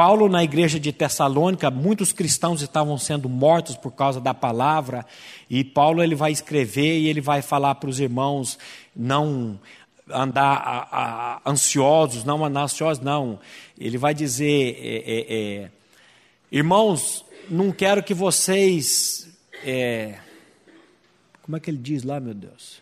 [0.01, 5.05] Paulo, na igreja de Tessalônica, muitos cristãos estavam sendo mortos por causa da palavra,
[5.51, 8.59] e Paulo ele vai escrever e ele vai falar para os irmãos
[8.97, 9.61] não
[10.11, 10.89] andar a,
[11.45, 13.39] a, ansiosos, não andar ansiosos, não.
[13.79, 15.71] Ele vai dizer, é, é, é,
[16.51, 19.29] irmãos, não quero que vocês.
[19.63, 20.15] É,
[21.43, 22.81] como é que ele diz lá, meu Deus?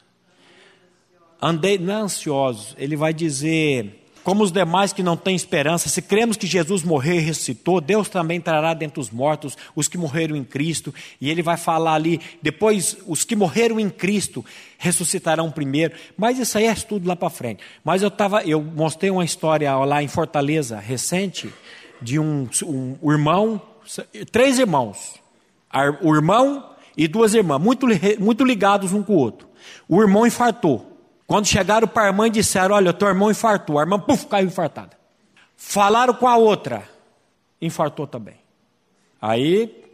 [1.42, 6.02] Andei, não é ansiosos, ele vai dizer como os demais que não têm esperança, se
[6.02, 10.36] cremos que Jesus morreu e ressuscitou, Deus também trará dentre os mortos os que morreram
[10.36, 10.92] em Cristo.
[11.18, 14.44] E ele vai falar ali, depois os que morreram em Cristo
[14.76, 15.94] ressuscitarão primeiro.
[16.14, 17.62] Mas isso aí é tudo lá para frente.
[17.82, 21.50] Mas eu tava, eu mostrei uma história lá em Fortaleza recente
[21.98, 22.46] de um,
[23.02, 23.62] um irmão,
[24.30, 25.14] três irmãos,
[26.02, 27.86] o irmão e duas irmãs, muito,
[28.20, 29.48] muito ligados um com o outro.
[29.88, 30.87] O irmão infartou.
[31.28, 33.78] Quando chegaram para a irmã e disseram: Olha, teu irmão infartou.
[33.78, 34.96] A irmã, puf, caiu infartada.
[35.54, 36.88] Falaram com a outra,
[37.60, 38.36] infartou também.
[39.20, 39.84] Aí,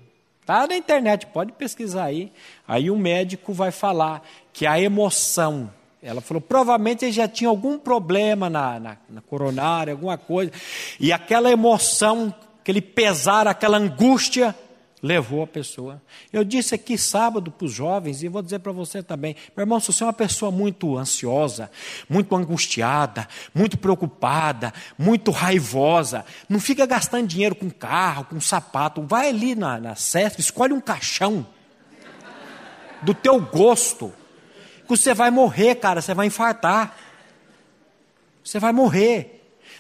[0.47, 2.33] tá na internet, pode pesquisar aí.
[2.69, 7.79] Aí o médico vai falar que a emoção, ela falou, provavelmente ele já tinha algum
[7.79, 10.53] problema na, na, na coronária, alguma coisa.
[11.01, 14.55] E aquela emoção, aquele pesar, aquela angústia,
[15.05, 16.01] levou a pessoa.
[16.33, 19.79] Eu disse aqui sábado para os jovens, e vou dizer para você também: meu irmão,
[19.79, 21.71] se você é uma pessoa muito ansiosa,
[22.09, 29.03] muito angustiada, muito preocupada, muito raivosa, não fica gastando dinheiro com carro, com sapato.
[29.03, 31.47] Vai ali na, na CESP, escolhe um caixão
[33.03, 34.11] do teu gosto,
[34.89, 36.97] que você vai morrer, cara, você vai infartar.
[38.43, 39.35] Você vai morrer.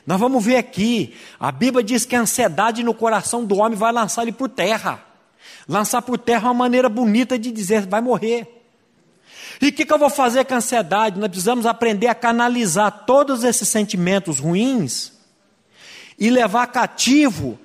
[0.06, 3.90] Nós vamos ver aqui, a Bíblia diz que a ansiedade no coração do homem vai
[3.90, 5.13] lançar ele por terra.
[5.68, 8.55] Lançar por terra é uma maneira bonita de dizer, vai morrer.
[9.61, 11.18] E o que, que, eu vou fazer com a ansiedade?
[11.18, 15.12] Nós precisamos aprender a canalizar todos esses sentimentos ruins
[16.18, 17.59] e levar cativo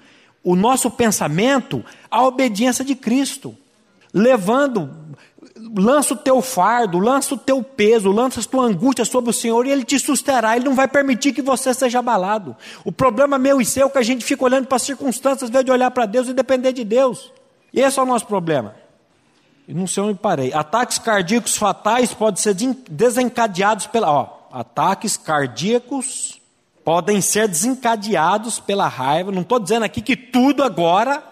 [0.44, 3.56] o nosso pensamento à obediência de Cristo.
[4.14, 4.90] Levando,
[5.76, 9.66] lança o teu fardo, lança o teu peso, lança a tua angústia sobre o Senhor
[9.66, 12.56] e Ele te susterá, Ele não vai permitir que você seja abalado.
[12.84, 15.50] O problema meu e seu é que a gente fica olhando para as circunstâncias, ao
[15.50, 17.32] invés de olhar para Deus e depender de Deus.
[17.73, 18.75] Esse é o nosso problema.
[19.67, 20.51] E não sei onde parei.
[20.51, 22.55] Ataques cardíacos fatais podem ser
[22.89, 24.12] desencadeados pela.
[24.12, 26.41] Ó, ataques cardíacos
[26.84, 29.32] podem ser desencadeados pela raiva.
[29.32, 31.23] Não estou dizendo aqui que tudo agora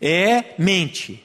[0.00, 1.22] é mente,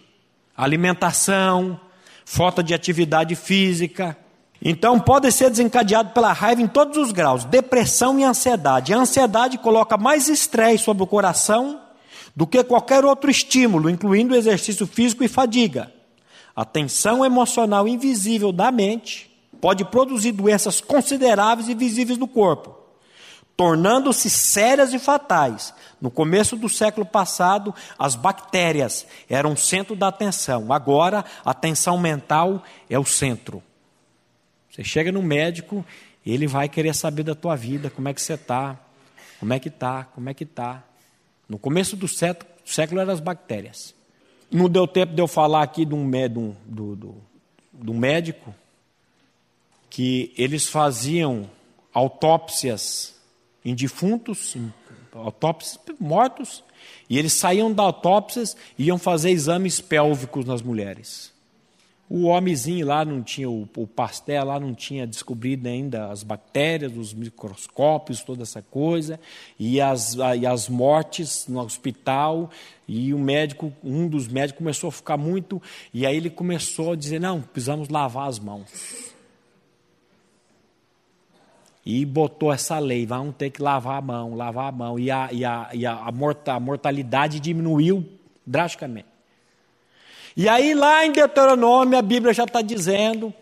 [0.55, 1.79] alimentação,
[2.25, 4.17] falta de atividade física.
[4.61, 8.93] Então, pode ser desencadeado pela raiva em todos os graus, depressão e ansiedade.
[8.93, 11.86] A ansiedade coloca mais estresse sobre o coração
[12.37, 15.91] do que qualquer outro estímulo, incluindo exercício físico e fadiga.
[16.55, 22.77] A tensão emocional invisível da mente pode produzir doenças consideráveis e visíveis no corpo,
[23.55, 25.73] tornando-se sérias e fatais.
[25.99, 30.71] No começo do século passado, as bactérias eram o centro da atenção.
[30.71, 33.63] Agora, a tensão mental é o centro.
[34.69, 35.83] Você chega no médico,
[36.23, 38.77] ele vai querer saber da tua vida, como é que você está,
[39.39, 40.83] como é que está, como é que está.
[41.47, 43.95] No começo do século, século eram as bactérias.
[44.51, 46.09] Não deu tempo de eu falar aqui de um,
[46.65, 47.15] do, do,
[47.71, 48.53] do médico
[49.89, 51.49] que eles faziam
[51.93, 53.15] autópsias
[53.63, 54.55] em defuntos,
[55.13, 56.63] autópsias mortos,
[57.09, 61.33] e eles saíam da autópsias e iam fazer exames pélvicos nas mulheres.
[62.09, 66.95] O homenzinho lá não tinha, o, o Pasteur lá não tinha descobrido ainda as bactérias,
[66.95, 69.19] os microscópios, toda essa coisa,
[69.59, 72.49] e as, e as mortes no hospital,
[72.87, 75.61] e o médico, um dos médicos começou a ficar muito,
[75.93, 79.13] e aí ele começou a dizer, não, precisamos lavar as mãos.
[81.85, 85.29] E botou essa lei, vamos ter que lavar a mão, lavar a mão, e a,
[85.33, 88.05] e a, e a, a mortalidade diminuiu
[88.45, 89.16] drasticamente.
[90.37, 93.33] E aí, lá em Deuteronômio, a Bíblia já está dizendo: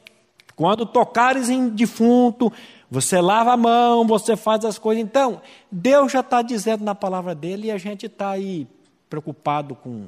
[0.56, 2.52] quando tocares em defunto,
[2.90, 5.04] você lava a mão, você faz as coisas.
[5.04, 8.66] Então, Deus já está dizendo na palavra dele e a gente está aí
[9.10, 10.08] preocupado com.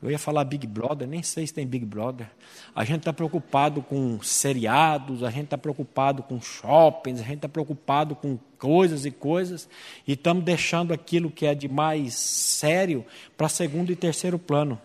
[0.00, 2.30] Eu ia falar Big Brother, nem sei se tem Big Brother.
[2.74, 7.48] A gente está preocupado com seriados, a gente está preocupado com shoppings, a gente está
[7.50, 9.68] preocupado com coisas e coisas,
[10.06, 13.04] e estamos deixando aquilo que é de mais sério
[13.36, 14.80] para segundo e terceiro plano.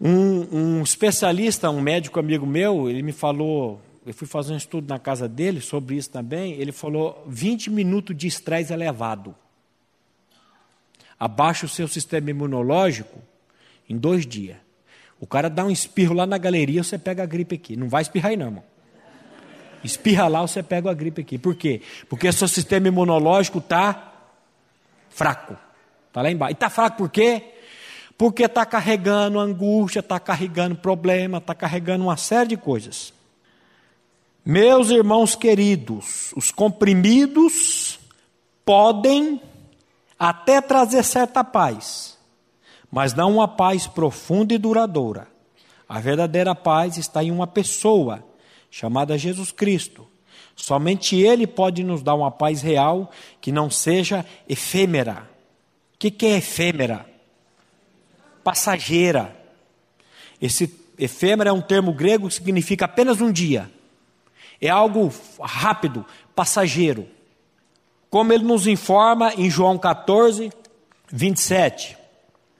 [0.00, 4.88] Um, um, especialista, um médico amigo meu, ele me falou, eu fui fazer um estudo
[4.88, 9.34] na casa dele sobre isso também, ele falou 20 minutos de estresse elevado.
[11.18, 13.18] Abaixa o seu sistema imunológico
[13.88, 14.58] em dois dias.
[15.18, 17.74] O cara dá um espirro lá na galeria, você pega a gripe aqui.
[17.74, 18.64] Não vai espirrar aí não, irmão.
[19.82, 21.38] Espirra lá, você pega a gripe aqui.
[21.38, 21.80] Por quê?
[22.08, 24.12] Porque seu sistema imunológico está
[25.08, 25.56] fraco.
[26.08, 26.52] Está lá embaixo.
[26.52, 27.55] E está fraco por quê?
[28.18, 33.12] Porque está carregando angústia, está carregando problema, está carregando uma série de coisas.
[34.44, 37.98] Meus irmãos queridos, os comprimidos
[38.64, 39.40] podem
[40.18, 42.16] até trazer certa paz,
[42.90, 45.28] mas não uma paz profunda e duradoura.
[45.88, 48.24] A verdadeira paz está em uma pessoa
[48.70, 50.06] chamada Jesus Cristo.
[50.54, 55.28] Somente Ele pode nos dar uma paz real que não seja efêmera.
[55.94, 57.06] O que, é efêmera?
[58.46, 59.36] Passageira.
[60.40, 63.68] Esse efêmero é um termo grego que significa apenas um dia.
[64.60, 67.08] É algo rápido, passageiro.
[68.08, 70.52] Como ele nos informa em João 14,
[71.10, 71.98] 27.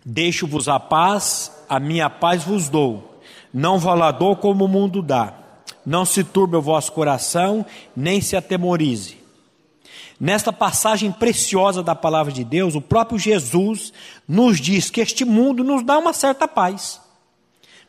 [0.05, 3.21] Deixo-vos a paz, a minha paz vos dou.
[3.55, 5.35] Não valador como o mundo dá.
[5.85, 9.16] Não se turbe o vosso coração, nem se atemorize.
[10.19, 13.93] Nesta passagem preciosa da palavra de Deus, o próprio Jesus
[14.27, 17.01] nos diz que este mundo nos dá uma certa paz,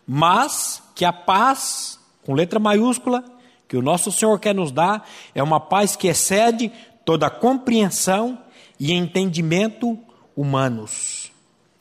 [0.05, 3.23] mas que a paz, com letra maiúscula,
[3.67, 6.71] que o nosso Senhor quer nos dar, é uma paz que excede
[7.05, 8.37] toda compreensão
[8.77, 9.97] e entendimento
[10.35, 11.31] humanos.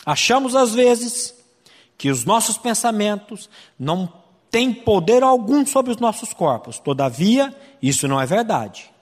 [0.04, 1.34] Achamos às vezes
[1.98, 4.12] que os nossos pensamentos não
[4.50, 8.95] têm poder algum sobre os nossos corpos, todavia, isso não é verdade.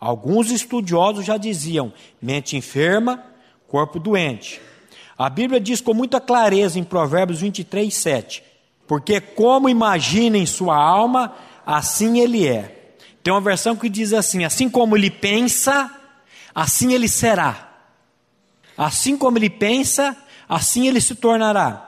[0.00, 3.22] Alguns estudiosos já diziam: mente enferma,
[3.68, 4.60] corpo doente.
[5.18, 8.42] A Bíblia diz com muita clareza em Provérbios 23, 7:
[8.86, 11.34] Porque como imagina em sua alma,
[11.66, 12.94] assim ele é.
[13.22, 15.94] Tem uma versão que diz assim: assim como ele pensa,
[16.54, 17.68] assim ele será.
[18.78, 20.16] Assim como ele pensa,
[20.48, 21.86] assim ele se tornará.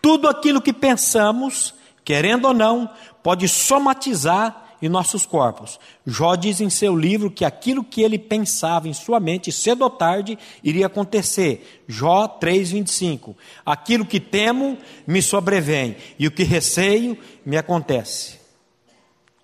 [0.00, 2.88] Tudo aquilo que pensamos, querendo ou não,
[3.22, 5.78] pode somatizar em nossos corpos.
[6.04, 9.90] Jó diz em seu livro que aquilo que ele pensava em sua mente, cedo ou
[9.90, 11.84] tarde, iria acontecer.
[11.86, 13.36] Jó 3,25.
[13.64, 14.76] Aquilo que temo
[15.06, 17.16] me sobrevém, e o que receio
[17.46, 18.40] me acontece.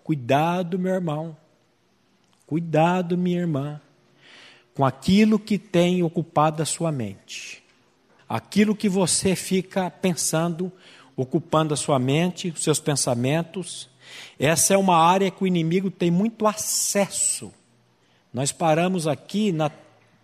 [0.03, 1.36] Cuidado, meu irmão.
[2.47, 3.78] Cuidado, minha irmã,
[4.74, 7.62] com aquilo que tem ocupado a sua mente.
[8.26, 10.72] Aquilo que você fica pensando,
[11.14, 13.91] ocupando a sua mente, os seus pensamentos,
[14.38, 17.52] essa é uma área que o inimigo tem muito acesso.
[18.32, 19.70] Nós paramos aqui na,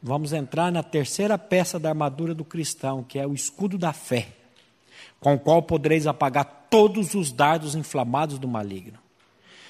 [0.03, 4.29] vamos entrar na terceira peça da armadura do cristão, que é o escudo da fé,
[5.19, 8.99] com o qual podereis apagar todos os dardos inflamados do maligno.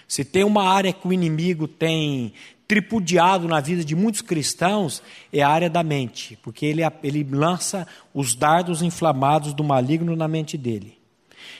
[0.07, 2.33] Se tem uma área que o inimigo tem
[2.67, 5.03] tripudiado na vida de muitos cristãos,
[5.33, 10.27] é a área da mente, porque ele, ele lança os dardos inflamados do maligno na
[10.27, 10.94] mente dele.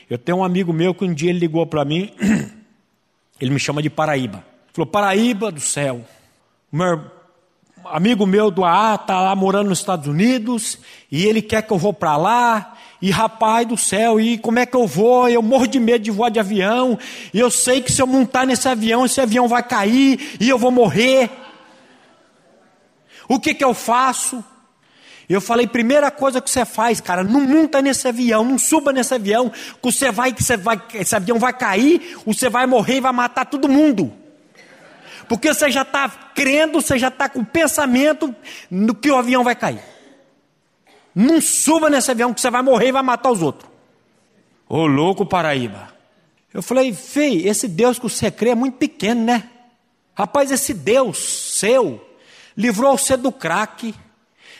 [0.09, 2.13] Eu tenho um amigo meu que um dia ele ligou para mim,
[3.41, 4.45] ele me chama de Paraíba.
[4.71, 6.01] Falou: Paraíba do céu,
[6.71, 7.01] meu
[7.85, 10.79] amigo meu do AA está lá morando nos Estados Unidos
[11.11, 12.73] e ele quer que eu vou para lá.
[13.01, 15.29] E rapaz do céu, e como é que eu vou?
[15.29, 16.97] Eu morro de medo de voar de avião.
[17.33, 20.57] E eu sei que se eu montar nesse avião, esse avião vai cair e eu
[20.57, 21.29] vou morrer.
[23.27, 24.43] O que que eu faço?
[25.27, 29.13] Eu falei, primeira coisa que você faz, cara, não monta nesse avião, não suba nesse
[29.13, 33.01] avião, que você vai, que você vai, esse avião vai cair, você vai morrer e
[33.01, 34.13] vai matar todo mundo.
[35.27, 38.33] Porque você já está crendo, você já está com o pensamento
[38.69, 39.81] no que o avião vai cair.
[41.13, 43.69] Não suba nesse avião que você vai morrer e vai matar os outros.
[44.69, 45.93] Ô louco Paraíba.
[46.53, 49.49] Eu falei, fei, esse Deus que você crê é muito pequeno, né?
[50.13, 51.17] Rapaz, esse Deus
[51.57, 52.05] seu
[52.55, 53.93] livrou você do crack,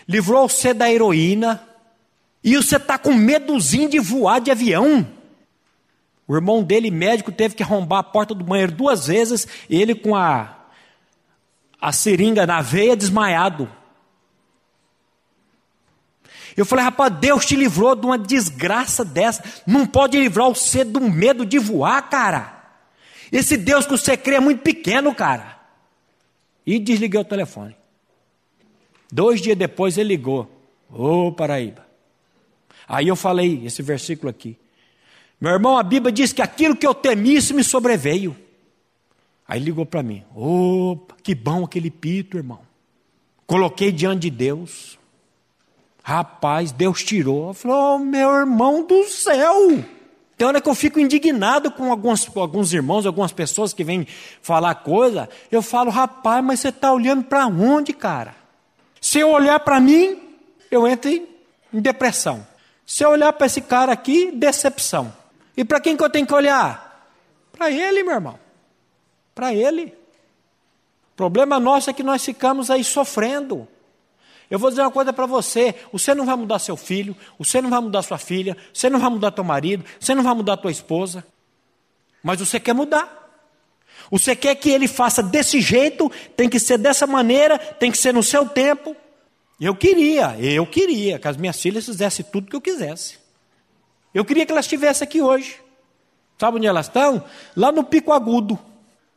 [0.08, 1.62] livrou você da heroína,
[2.44, 5.08] e você está com medozinho de voar de avião.
[6.28, 10.16] O irmão dele, médico, teve que arrombar a porta do banheiro duas vezes, ele com
[10.16, 10.56] a,
[11.82, 13.70] a seringa na veia, desmaiado.
[16.56, 19.44] Eu falei, rapaz, Deus te livrou de uma desgraça dessa.
[19.68, 22.64] Não pode livrar você do medo de voar, cara.
[23.32, 25.60] Esse Deus que você crê é muito pequeno, cara.
[26.66, 27.76] E desliguei o telefone.
[29.12, 30.50] Dois dias depois ele ligou.
[30.92, 31.86] Ô oh, Paraíba.
[32.88, 34.58] Aí eu falei esse versículo aqui.
[35.40, 38.36] Meu irmão, a Bíblia diz que aquilo que eu temi, me sobreveio.
[39.48, 40.24] Aí ligou para mim.
[40.34, 42.60] Opa, que bom aquele pito, irmão.
[43.46, 44.98] Coloquei diante de Deus.
[46.04, 47.54] Rapaz, Deus tirou.
[47.54, 49.84] Falou, oh, meu irmão do céu.
[50.38, 54.06] Tem hora que eu fico indignado com alguns, com alguns irmãos, algumas pessoas que vêm
[54.42, 55.30] falar coisa.
[55.52, 58.36] Eu falo, rapaz, mas você está olhando para onde, cara?
[59.06, 60.20] Se eu olhar para mim,
[60.72, 61.28] eu entro em
[61.72, 62.46] depressão.
[62.88, 65.16] Se eu olhar para esse cara aqui, decepção.
[65.56, 67.08] E para quem que eu tenho que olhar?
[67.52, 68.40] Para ele, meu irmão.
[69.36, 69.96] Para ele.
[71.14, 73.68] O problema nosso é que nós ficamos aí sofrendo.
[74.50, 77.70] Eu vou dizer uma coisa para você: você não vai mudar seu filho, você não
[77.70, 80.72] vai mudar sua filha, você não vai mudar teu marido, você não vai mudar tua
[80.72, 81.24] esposa,
[82.24, 83.25] mas você quer mudar.
[84.12, 88.14] Você quer que ele faça desse jeito, tem que ser dessa maneira, tem que ser
[88.14, 88.96] no seu tempo.
[89.60, 93.18] Eu queria, eu queria que as minhas filhas fizessem tudo que eu quisesse.
[94.14, 95.60] Eu queria que elas estivessem aqui hoje.
[96.38, 97.24] Sabe onde elas estão?
[97.56, 98.60] Lá no Pico Agudo.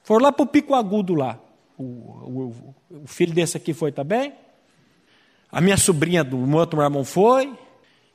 [0.02, 1.38] Foram lá para o Pico Agudo lá.
[1.76, 2.74] O, o,
[3.04, 4.32] o filho desse aqui foi também.
[5.50, 7.52] A minha sobrinha do outro irmão foi.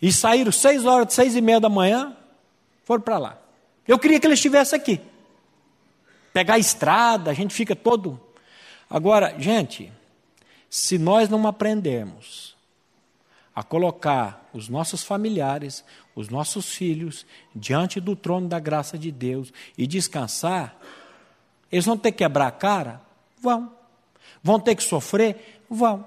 [0.01, 2.15] E saíram seis horas, seis e meia da manhã,
[2.83, 3.39] foram para lá.
[3.87, 4.99] Eu queria que eles estivessem aqui.
[6.33, 8.19] Pegar a estrada, a gente fica todo.
[8.89, 9.93] Agora, gente,
[10.69, 12.55] se nós não aprendermos
[13.55, 17.25] a colocar os nossos familiares, os nossos filhos,
[17.55, 20.75] diante do trono da graça de Deus e descansar,
[21.71, 23.01] eles vão ter que quebrar a cara?
[23.39, 23.71] Vão.
[24.41, 25.61] Vão ter que sofrer?
[25.69, 26.05] Vão.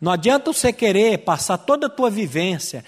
[0.00, 2.84] Não adianta você querer passar toda a tua vivência,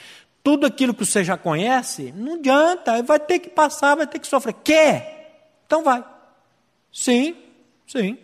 [0.47, 4.28] tudo aquilo que você já conhece, não adianta, vai ter que passar, vai ter que
[4.28, 4.55] sofrer.
[4.62, 5.57] Quer?
[5.66, 6.05] Então vai.
[6.92, 7.34] Sim,
[7.84, 8.16] sim.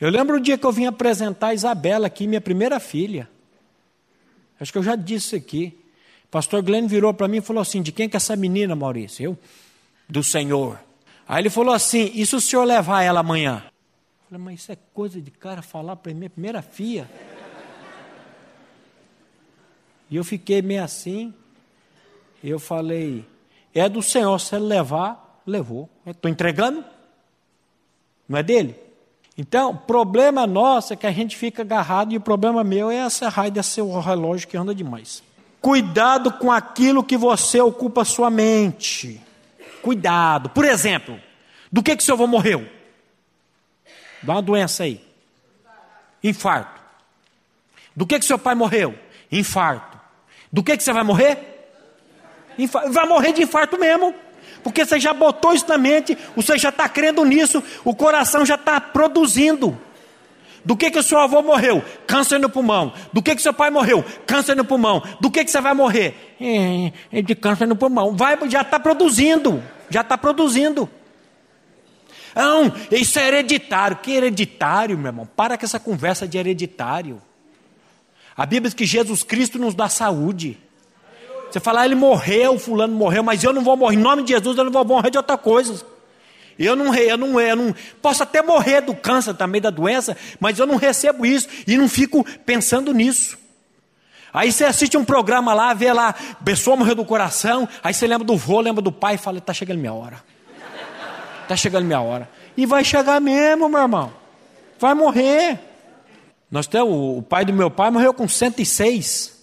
[0.00, 3.28] Eu lembro o dia que eu vim apresentar a Isabela aqui, minha primeira filha.
[4.58, 5.78] Acho que eu já disse aqui.
[6.24, 8.74] O pastor Glenn virou para mim e falou assim: De quem que é essa menina,
[8.74, 9.22] Maurício?
[9.22, 9.38] Eu?
[10.08, 10.80] Do Senhor.
[11.28, 13.64] Aí ele falou assim: E se o senhor levar ela amanhã?
[13.66, 17.06] Eu falei, mas isso é coisa de cara falar para minha primeira filha.
[20.10, 21.34] E eu fiquei meio assim.
[22.42, 23.24] Eu falei:
[23.74, 25.88] é do Senhor, se ele levar, levou.
[26.06, 26.84] Estou entregando?
[28.28, 28.76] Não é dele?
[29.36, 33.28] Então, problema nosso é que a gente fica agarrado e o problema meu é essa
[33.28, 35.22] raio desse relógio que anda demais.
[35.60, 39.20] Cuidado com aquilo que você ocupa sua mente.
[39.82, 40.50] Cuidado.
[40.50, 41.18] Por exemplo,
[41.70, 42.66] do que que seu avô morreu?
[44.22, 45.02] Dá uma doença aí.
[46.22, 46.80] Infarto.
[47.96, 48.94] Do que que seu pai morreu?
[49.32, 49.98] Infarto.
[50.52, 51.49] Do que, que você vai morrer?
[52.66, 54.14] Vai morrer de infarto mesmo.
[54.62, 58.56] Porque você já botou isso na mente, você já está crendo nisso, o coração já
[58.56, 59.78] está produzindo.
[60.64, 61.82] Do que que o seu avô morreu?
[62.06, 62.92] Câncer no pulmão.
[63.12, 64.04] Do que que seu pai morreu?
[64.26, 65.02] Câncer no pulmão.
[65.18, 66.36] Do que que você vai morrer?
[66.38, 68.14] É, é de câncer no pulmão.
[68.14, 69.62] Vai, já está produzindo.
[69.88, 70.88] Já está produzindo.
[72.34, 73.96] Não, isso é hereditário.
[73.96, 75.28] Que hereditário, meu irmão?
[75.34, 77.20] Para com essa conversa de hereditário.
[78.36, 80.58] A Bíblia diz que Jesus Cristo nos dá saúde.
[81.50, 83.96] Você fala, ah, ele morreu, fulano morreu, mas eu não vou morrer.
[83.96, 85.84] Em nome de Jesus, eu não vou morrer de outra coisa.
[86.58, 90.58] Eu não, eu não, eu não posso até morrer do câncer também, da doença, mas
[90.58, 93.38] eu não recebo isso e não fico pensando nisso.
[94.32, 98.26] Aí você assiste um programa lá, vê lá, pessoa morreu do coração, aí você lembra
[98.26, 100.22] do vô, lembra do pai e fala, está chegando minha hora.
[101.42, 102.28] Está chegando minha hora.
[102.56, 104.12] E vai chegar mesmo, meu irmão.
[104.78, 105.58] Vai morrer.
[106.50, 109.39] Nós temos, o pai do meu pai morreu com 106.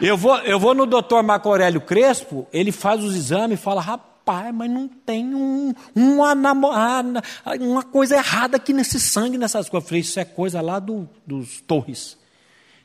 [0.00, 3.80] Eu vou, eu vou no doutor Marco Aurélio Crespo, ele faz os exames e fala,
[3.80, 6.34] rapaz, mas não tem um, uma,
[7.60, 9.84] uma coisa errada aqui nesse sangue, nessas coisas.
[9.84, 12.18] Eu falei, isso é coisa lá do, dos Torres.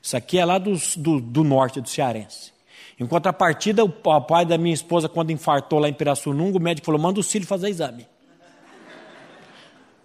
[0.02, 0.74] Isso aqui é lá do,
[1.20, 2.54] do norte do Cearense.
[3.00, 7.02] Em contrapartida, o pai da minha esposa, quando infartou lá em Pirassununga, o médico falou:
[7.02, 8.06] manda o filho fazer exame.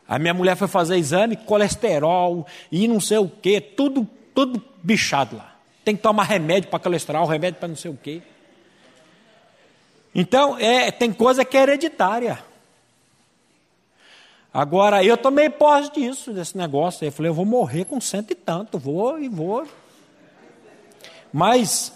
[0.07, 5.36] A minha mulher foi fazer exame, colesterol e não sei o que, tudo, tudo bichado
[5.36, 5.53] lá.
[5.85, 8.22] Tem que tomar remédio para colesterol, remédio para não sei o que.
[10.14, 12.39] Então, é, tem coisa que é hereditária.
[14.53, 17.05] Agora, eu tomei posse disso, desse negócio.
[17.05, 19.66] Eu falei, eu vou morrer com cento e tanto, vou e vou.
[21.32, 21.93] Mas,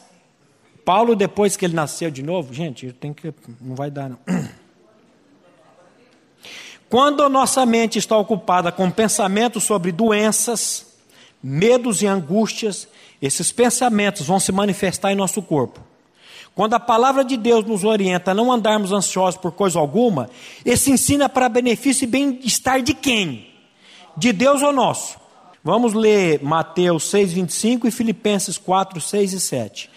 [0.84, 3.32] Paulo, depois que ele nasceu de novo, gente, tenho que.
[3.60, 4.18] Não vai dar, não.
[6.90, 10.86] Quando a nossa mente está ocupada com pensamentos sobre doenças,
[11.40, 12.88] medos e angústias,
[13.20, 15.80] esses pensamentos vão se manifestar em nosso corpo.
[16.54, 20.28] Quando a palavra de Deus nos orienta a não andarmos ansiosos por coisa alguma,
[20.64, 23.46] esse ensina é para benefício e bem-estar de quem?
[24.16, 25.18] De Deus ou nosso?
[25.62, 29.90] Vamos ler Mateus 6, 25 e Filipenses 4, 6 e 7.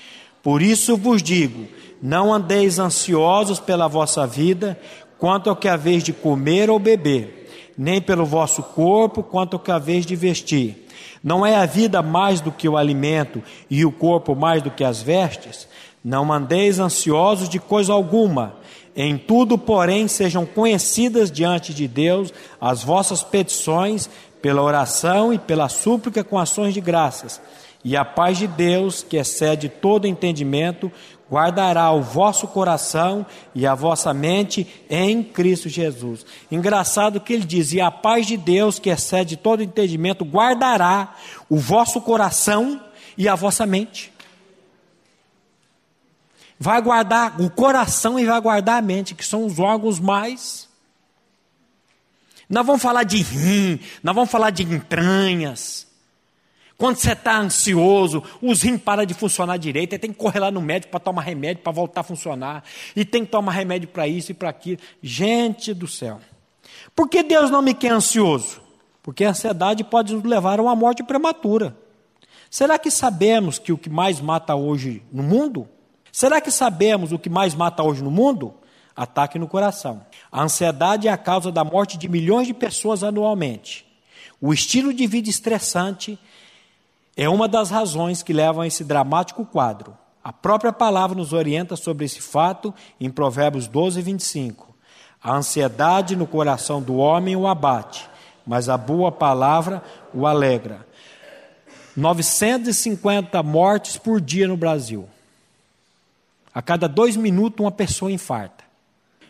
[0.44, 1.68] Por isso vos digo:
[2.02, 4.80] não andeis ansiosos pela vossa vida,
[5.18, 9.72] quanto ao que haveis de comer ou beber, nem pelo vosso corpo, quanto ao que
[9.72, 10.88] haveis de vestir.
[11.24, 14.84] Não é a vida mais do que o alimento e o corpo mais do que
[14.84, 15.68] as vestes?
[16.04, 18.56] Não andeis ansiosos de coisa alguma.
[18.96, 24.10] Em tudo, porém, sejam conhecidas diante de Deus as vossas petições
[24.42, 27.40] pela oração e pela súplica com ações de graças.
[27.84, 30.92] E a paz de Deus, que excede todo entendimento,
[31.32, 33.26] guardará o vosso coração
[33.56, 36.26] e a vossa mente em Cristo Jesus.
[36.52, 41.16] Engraçado que ele diz: e a paz de Deus, que excede todo entendimento, guardará
[41.50, 42.84] o vosso coração
[43.18, 44.12] e a vossa mente.
[46.60, 50.68] Vai guardar o coração e vai guardar a mente, que são os órgãos mais.
[52.50, 55.88] Nós vamos falar de rim, nós vamos falar de entranhas.
[56.82, 60.60] Quando você está ansioso, os rins param de funcionar direito, tem que correr lá no
[60.60, 62.64] médico para tomar remédio para voltar a funcionar,
[62.96, 64.80] e tem que tomar remédio para isso e para aquilo.
[65.00, 66.20] Gente do céu.
[66.96, 68.60] Por que Deus não me quer ansioso?
[69.04, 71.78] Porque a ansiedade pode nos levar a uma morte prematura.
[72.50, 75.70] Será que sabemos que o que mais mata hoje no mundo?
[76.12, 78.56] Será que sabemos o que mais mata hoje no mundo?
[78.96, 80.04] Ataque no coração.
[80.32, 83.86] A ansiedade é a causa da morte de milhões de pessoas anualmente.
[84.42, 86.18] O estilo de vida estressante
[87.22, 89.96] é uma das razões que levam a esse dramático quadro.
[90.24, 94.74] A própria palavra nos orienta sobre esse fato em Provérbios 12, 25.
[95.22, 98.10] A ansiedade no coração do homem o abate,
[98.44, 100.84] mas a boa palavra o alegra.
[101.96, 105.08] 950 mortes por dia no Brasil.
[106.52, 108.64] A cada dois minutos, uma pessoa infarta.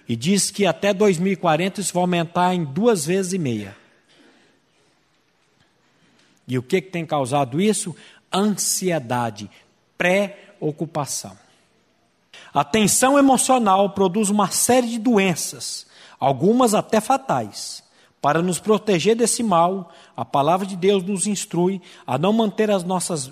[0.07, 3.80] E diz que até 2040 isso vai aumentar em duas vezes e meia.
[6.52, 7.95] E o que, que tem causado isso?
[8.30, 9.49] Ansiedade,
[9.97, 11.32] preocupação.
[12.54, 15.88] A tensão emocional produz uma série de doenças,
[16.20, 17.82] algumas até fatais.
[18.22, 22.84] Para nos proteger desse mal, a palavra de Deus nos instrui a não manter as
[22.84, 23.32] nossas.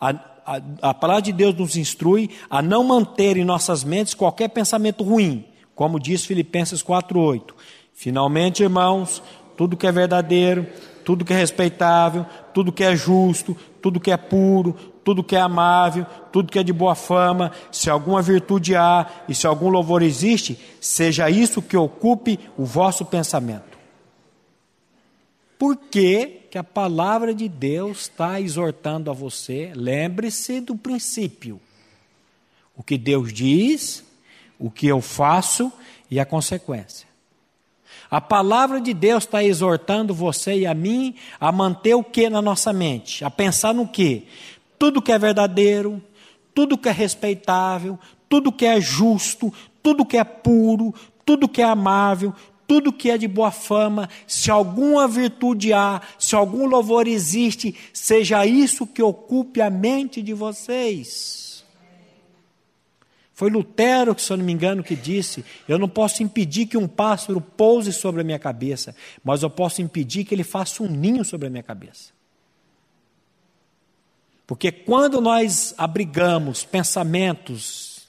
[0.00, 0.10] A,
[0.46, 5.02] a, a palavra de Deus nos instrui a não manter em nossas mentes qualquer pensamento
[5.02, 5.44] ruim,
[5.74, 7.54] como diz Filipenses 4,8.
[7.92, 9.20] Finalmente, irmãos,
[9.56, 10.64] tudo que é verdadeiro,
[11.04, 14.74] tudo que é respeitável, tudo que é justo, tudo que é puro,
[15.04, 19.34] tudo que é amável, tudo que é de boa fama, se alguma virtude há e
[19.34, 23.72] se algum louvor existe, seja isso que ocupe o vosso pensamento.
[25.58, 29.72] Por que, que a palavra de Deus está exortando a você?
[29.76, 31.60] Lembre-se do princípio.
[32.76, 34.04] O que Deus diz,
[34.58, 35.72] o que eu faço
[36.10, 37.11] e a consequência.
[38.12, 42.42] A palavra de Deus está exortando você e a mim a manter o que na
[42.42, 43.24] nossa mente?
[43.24, 44.26] A pensar no que?
[44.78, 45.98] Tudo que é verdadeiro,
[46.54, 47.98] tudo que é respeitável,
[48.28, 49.50] tudo que é justo,
[49.82, 50.94] tudo que é puro,
[51.24, 52.34] tudo que é amável,
[52.66, 58.44] tudo que é de boa fama, se alguma virtude há, se algum louvor existe, seja
[58.44, 61.51] isso que ocupe a mente de vocês.
[63.42, 66.86] Foi Lutero, se eu não me engano, que disse: Eu não posso impedir que um
[66.86, 71.24] pássaro pouse sobre a minha cabeça, mas eu posso impedir que ele faça um ninho
[71.24, 72.12] sobre a minha cabeça.
[74.46, 78.06] Porque quando nós abrigamos pensamentos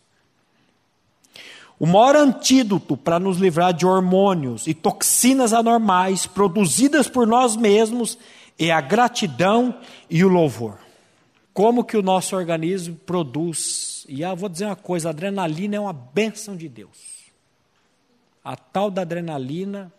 [1.80, 8.20] o maior antídoto para nos livrar de hormônios e toxinas anormais produzidas por nós mesmos
[8.60, 10.78] é a gratidão e o louvor.
[11.56, 13.93] Como que o nosso organismo produz?
[14.08, 17.24] E eu vou dizer uma coisa: a adrenalina é uma bênção de Deus.
[18.44, 19.92] A tal da adrenalina,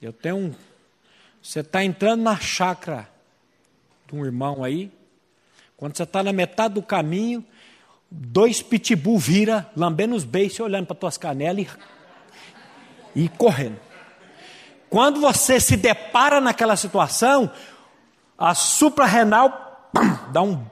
[0.00, 0.54] eu tenho um.
[1.42, 3.08] Você está entrando na chácara
[4.06, 4.92] de um irmão aí,
[5.76, 7.44] quando você está na metade do caminho,
[8.10, 11.66] dois pitbull vira, lambendo os beiços, olhando para tuas canelas
[13.14, 13.80] e, e correndo.
[14.90, 17.50] Quando você se depara naquela situação,
[18.36, 19.90] a suprarrenal
[20.32, 20.66] dá um,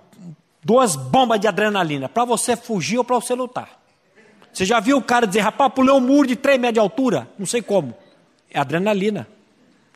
[0.63, 3.79] duas bombas de adrenalina para você fugir ou para você lutar.
[4.53, 7.29] Você já viu o cara dizer, rapaz, pulei um muro de 3 metros de altura?
[7.39, 7.95] Não sei como.
[8.51, 9.29] É adrenalina.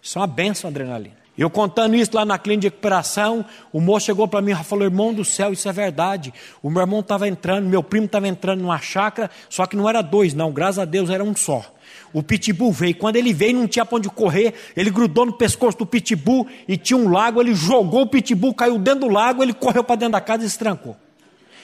[0.00, 1.22] Isso é uma benção, adrenalina.
[1.36, 4.84] Eu contando isso lá na clínica de recuperação, o moço chegou para mim e falou:
[4.84, 6.32] irmão do céu, isso é verdade.
[6.62, 10.02] O meu irmão estava entrando, meu primo estava entrando numa chácara, só que não era
[10.02, 11.64] dois, não, graças a Deus era um só.
[12.12, 12.94] O pitbull veio.
[12.94, 14.54] Quando ele veio, não tinha para onde correr.
[14.76, 17.40] Ele grudou no pescoço do pitbull e tinha um lago.
[17.40, 19.42] Ele jogou o pitbull, caiu dentro do lago.
[19.42, 20.96] Ele correu para dentro da casa e se trancou.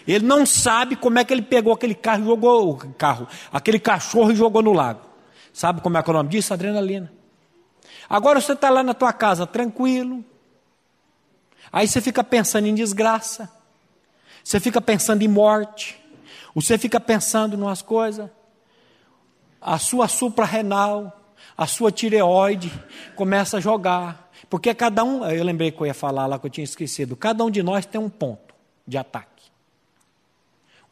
[0.06, 3.78] Ele não sabe como é que ele pegou aquele carro e jogou o carro, aquele
[3.78, 5.00] cachorro e jogou no lago.
[5.52, 6.54] Sabe como é que é o nome disso?
[6.54, 7.12] Adrenalina.
[8.08, 10.24] Agora você está lá na tua casa tranquilo.
[11.70, 13.52] Aí você fica pensando em desgraça.
[14.42, 16.00] Você fica pensando em morte.
[16.54, 18.30] Você fica pensando em umas coisas.
[19.60, 21.18] A sua suprarrenal,
[21.56, 22.72] a sua tireoide
[23.16, 24.30] começa a jogar.
[24.48, 27.16] Porque cada um, eu lembrei que eu ia falar lá que eu tinha esquecido.
[27.16, 28.54] Cada um de nós tem um ponto
[28.86, 29.50] de ataque.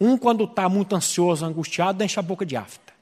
[0.00, 2.92] Um, quando está muito ansioso, angustiado, enche a boca de afta.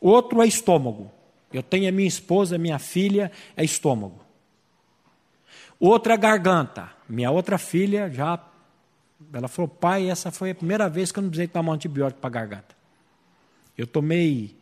[0.00, 1.10] Outro é estômago.
[1.52, 4.20] Eu tenho a minha esposa, a minha filha, é estômago.
[5.80, 6.90] Outra é garganta.
[7.08, 8.38] Minha outra filha já.
[9.32, 12.20] Ela falou, pai, essa foi a primeira vez que eu não precisei tomar um antibiótico
[12.20, 12.76] para garganta.
[13.76, 14.57] Eu tomei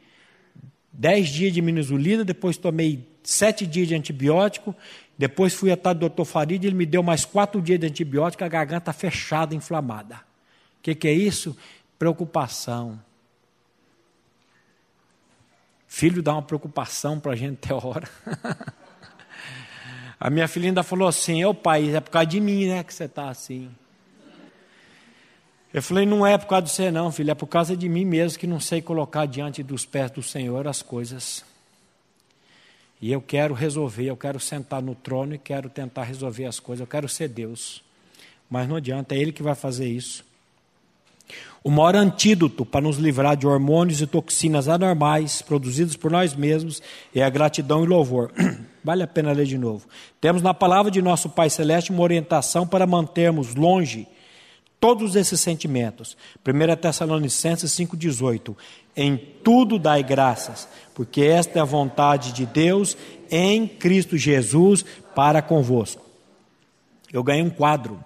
[0.98, 4.74] dez dias de minizulina, depois tomei sete dias de antibiótico,
[5.18, 8.48] depois fui atrás do doutor Farid, ele me deu mais quatro dias de antibiótico, a
[8.48, 10.16] garganta fechada, inflamada.
[10.16, 11.56] O que, que é isso?
[11.98, 13.00] Preocupação.
[15.86, 18.08] Filho dá uma preocupação para a gente ter hora.
[20.20, 22.82] a minha filha ainda falou assim: "É o pai, é por causa de mim, né,
[22.82, 23.70] que você está assim".
[25.72, 28.04] Eu falei: "Não é por causa de você, não, filho, é por causa de mim
[28.04, 31.44] mesmo que não sei colocar diante dos pés do Senhor as coisas.
[33.00, 36.80] E eu quero resolver, eu quero sentar no trono e quero tentar resolver as coisas,
[36.80, 37.82] eu quero ser Deus.
[38.48, 40.24] Mas não adianta, é Ele que vai fazer isso.
[41.62, 46.80] O maior antídoto para nos livrar de hormônios e toxinas anormais produzidos por nós mesmos
[47.12, 48.30] é a gratidão e louvor.
[48.84, 49.88] Vale a pena ler de novo.
[50.20, 54.06] Temos na palavra de nosso Pai Celeste uma orientação para mantermos longe
[54.80, 56.16] todos esses sentimentos.
[56.46, 58.56] 1 Tessalonicenses 5,18.
[58.96, 62.96] Em tudo dai graças, porque esta é a vontade de Deus
[63.30, 66.04] em Cristo Jesus para convosco.
[67.12, 68.02] Eu ganhei um quadro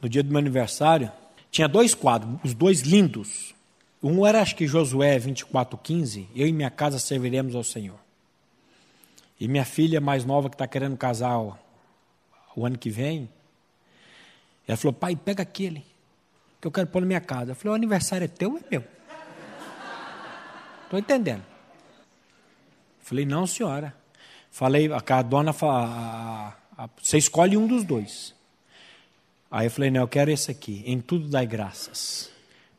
[0.00, 1.10] no dia do meu aniversário
[1.52, 3.54] tinha dois quadros, os dois lindos.
[4.02, 7.98] Um era, acho que Josué 24,15, eu e minha casa serviremos ao Senhor.
[9.38, 11.54] E minha filha mais nova, que está querendo casar o,
[12.56, 13.28] o, ano que vem,
[14.66, 15.84] ela falou, pai, pega aquele,
[16.60, 17.52] que eu quero pôr na minha casa.
[17.52, 18.84] Eu falei, o aniversário é teu ou é meu?
[20.84, 21.42] Estou entendendo.
[23.00, 23.94] Falei, não, senhora.
[24.50, 28.34] Falei, a, dona, a, a, você escolhe um dos dois.
[29.50, 30.82] Aí eu falei, não, eu quero esse aqui.
[30.86, 32.30] Em tudo dai graças.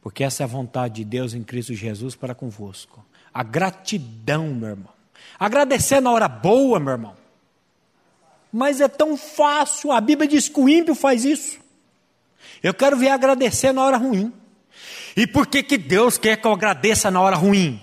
[0.02, 3.04] Porque essa é a vontade de Deus em Cristo Jesus para convosco.
[3.34, 4.94] A gratidão, meu irmão.
[5.40, 7.16] Agradecer na hora boa, meu irmão.
[8.52, 9.92] Mas é tão fácil.
[9.92, 11.63] A Bíblia diz que o ímpio faz isso.
[12.62, 14.34] Eu quero ver agradecer na hora ruim.
[15.16, 17.80] E por que, que Deus quer que eu agradeça na hora ruim?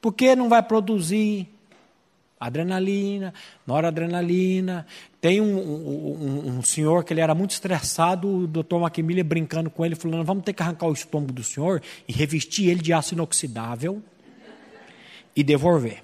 [0.00, 1.48] Porque não vai produzir
[2.38, 3.32] adrenalina,
[3.64, 4.86] noradrenalina.
[5.20, 9.86] Tem um, um, um, senhor que ele era muito estressado, o doutor Macmillan brincando com
[9.86, 13.14] ele, falando: vamos ter que arrancar o estômago do senhor e revestir ele de aço
[13.14, 14.02] inoxidável
[15.36, 16.02] e devolver.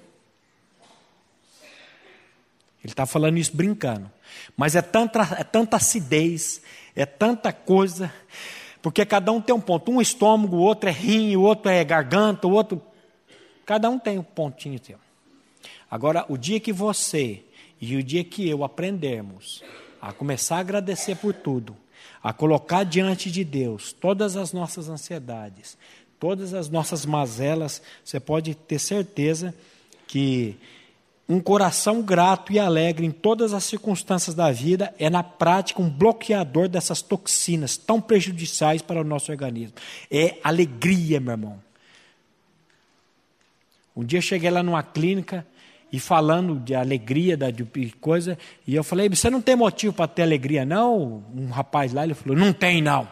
[2.81, 4.09] Ele está falando isso brincando.
[4.55, 6.61] Mas é tanta, é tanta acidez,
[6.95, 8.13] é tanta coisa,
[8.81, 9.91] porque cada um tem um ponto.
[9.91, 12.81] Um estômago, o outro é rim, o outro é garganta, o outro
[13.69, 14.97] Cada um tem um pontinho seu.
[15.91, 17.43] Agora, o dia que você
[17.79, 19.63] e o dia que eu aprendermos
[20.01, 21.77] a começar a agradecer por tudo,
[22.23, 25.77] a colocar diante de Deus todas as nossas ansiedades,
[26.19, 29.53] todas as nossas mazelas, você pode ter certeza
[30.07, 30.57] que
[31.29, 35.87] um coração grato e alegre em todas as circunstâncias da vida é, na prática, um
[35.87, 39.75] bloqueador dessas toxinas tão prejudiciais para o nosso organismo.
[40.09, 41.61] É alegria, meu irmão.
[43.95, 45.45] Um dia cheguei lá numa clínica
[45.91, 50.23] e falando de alegria, de coisa, e eu falei: Você não tem motivo para ter
[50.23, 51.23] alegria, não?
[51.35, 53.07] Um rapaz lá, ele falou: Não tem, não.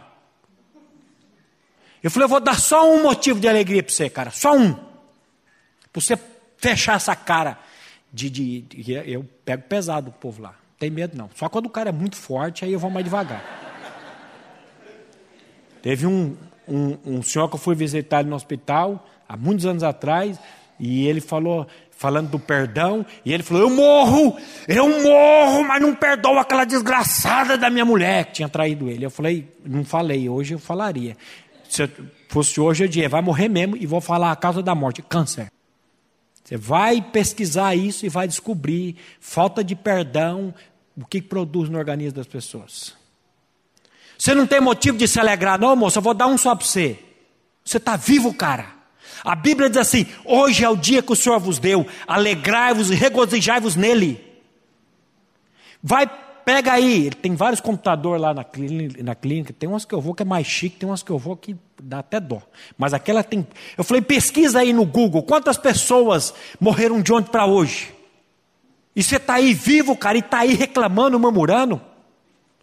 [2.02, 4.74] Eu falei: Eu vou dar só um motivo de alegria para você, cara, só um.
[4.74, 6.18] Para você
[6.58, 7.67] fechar essa cara
[8.12, 11.30] de, de, de, Eu pego pesado o povo lá, não tem medo não.
[11.36, 13.44] Só quando o cara é muito forte, aí eu vou mais devagar.
[15.82, 16.36] Teve um,
[16.68, 20.40] um, um senhor que eu fui visitar no hospital, há muitos anos atrás,
[20.80, 24.38] e ele falou, falando do perdão, e ele falou: Eu morro,
[24.68, 29.06] eu morro, mas não perdoo aquela desgraçada da minha mulher que tinha traído ele.
[29.06, 31.18] Eu falei: Não falei, hoje eu falaria.
[31.68, 31.90] Se
[32.30, 35.52] fosse hoje, eu diria: Vai morrer mesmo e vou falar a causa da morte: câncer.
[36.48, 40.54] Você vai pesquisar isso e vai descobrir falta de perdão,
[40.96, 42.96] o que produz no organismo das pessoas.
[44.18, 46.66] Você não tem motivo de se alegrar, não, moço, eu vou dar um só para
[46.66, 46.98] você.
[47.66, 48.66] Você está vivo, cara.
[49.26, 52.96] A Bíblia diz assim: hoje é o dia que o Senhor vos deu, alegrai-vos e
[52.96, 54.24] regozijai-vos nele.
[55.84, 56.10] Vai,
[56.46, 60.16] pega aí, tem vários computadores lá na clínica, na clínica, tem umas que eu vou
[60.16, 62.42] que é mais chique, tem umas que eu vou que dá até dó.
[62.78, 63.48] Mas aquela tem.
[63.78, 67.94] Eu falei, pesquisa aí no Google, quantas pessoas morreram de ontem para hoje?
[68.96, 71.80] E você está aí vivo, cara, e está aí reclamando, murmurando?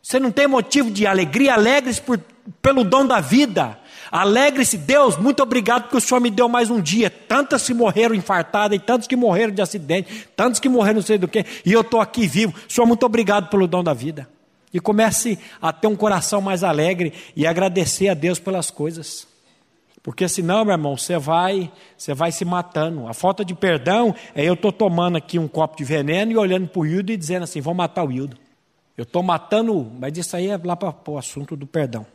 [0.03, 2.19] Você não tem motivo de alegria, alegres por,
[2.61, 3.79] pelo dom da vida.
[4.11, 7.09] Alegre-se, Deus, muito obrigado porque o Senhor me deu mais um dia.
[7.09, 11.19] Tantas que morreram infartadas, e tantos que morreram de acidente, tantos que morreram não sei
[11.19, 12.55] do que, e eu estou aqui vivo.
[12.69, 14.29] Senhor, muito obrigado pelo dom da vida.
[14.75, 19.27] E comece a ter um coração mais alegre e agradecer a Deus pelas coisas.
[20.03, 23.09] Porque senão, meu irmão, você vai, você vai se matando.
[23.09, 26.69] A falta de perdão é eu estou tomando aqui um copo de veneno e olhando
[26.69, 28.37] para o Hildo e dizendo assim: vou matar o Hildo.
[28.99, 32.07] Eu estou matando, mas isso aí é lá para o assunto do perdão.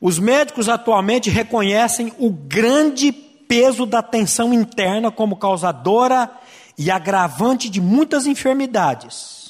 [0.00, 6.30] Os médicos atualmente reconhecem o grande peso da tensão interna como causadora
[6.78, 9.43] e agravante de muitas enfermidades.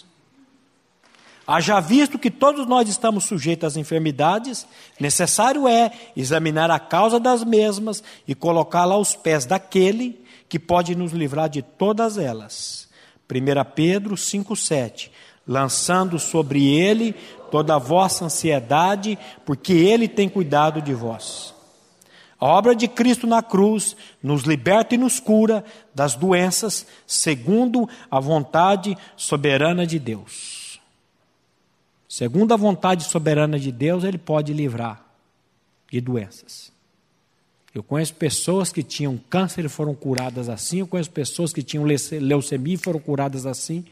[1.47, 4.67] Haja visto que todos nós estamos sujeitos às enfermidades,
[4.99, 11.13] necessário é examinar a causa das mesmas e colocá-la aos pés daquele que pode nos
[11.13, 12.89] livrar de todas elas.
[13.31, 15.11] 1 Pedro 5,7
[15.47, 17.15] lançando sobre ele
[17.51, 21.55] toda a vossa ansiedade, porque ele tem cuidado de vós.
[22.41, 25.65] A obra de Cristo na cruz nos liberta e nos cura
[25.95, 30.54] das doenças, segundo a vontade soberana de Deus.
[32.15, 35.05] Segundo a vontade soberana de Deus, ele pode livrar
[35.91, 36.71] de doenças.
[37.75, 41.85] Eu conheço pessoas que tinham câncer e foram curadas assim, eu conheço pessoas que tinham
[41.85, 43.85] leucemia e foram curadas assim.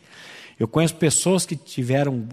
[0.56, 2.28] Eu conheço pessoas que tiveram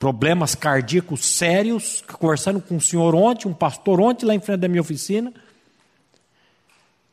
[0.00, 4.68] problemas cardíacos sérios, conversando com um senhor ontem, um pastor ontem, lá em frente da
[4.68, 5.32] minha oficina.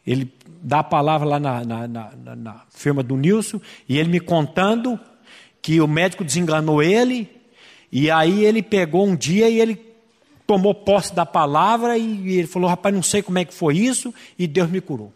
[0.07, 4.19] Ele dá a palavra lá na, na, na, na firma do Nilson, e ele me
[4.19, 4.99] contando
[5.61, 7.32] que o médico desenganou ele,
[7.95, 9.79] e aí ele pegou um dia e ele
[10.47, 14.11] tomou posse da palavra e ele falou: Rapaz, não sei como é que foi isso,
[14.37, 15.13] e Deus me curou.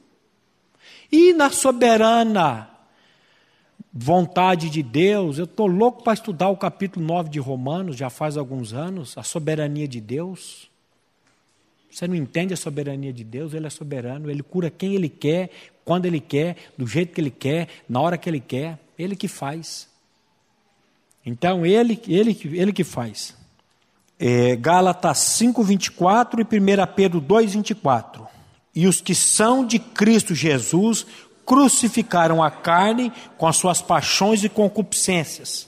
[1.11, 2.69] E na soberana
[3.91, 5.39] vontade de Deus.
[5.39, 9.23] Eu estou louco para estudar o capítulo 9 de Romanos, já faz alguns anos, a
[9.23, 10.69] soberania de Deus.
[11.89, 13.55] Você não entende a soberania de Deus?
[13.55, 15.49] Ele é soberano, ele cura quem ele quer,
[15.83, 18.77] quando ele quer, do jeito que ele quer, na hora que ele quer.
[18.99, 19.89] Ele que faz.
[21.27, 23.35] Então, ele, ele, ele que faz.
[24.17, 28.25] É, Gálatas 5,24 e 1 Pedro 2,24.
[28.73, 31.05] E os que são de Cristo Jesus
[31.45, 35.67] crucificaram a carne com as suas paixões e concupiscências,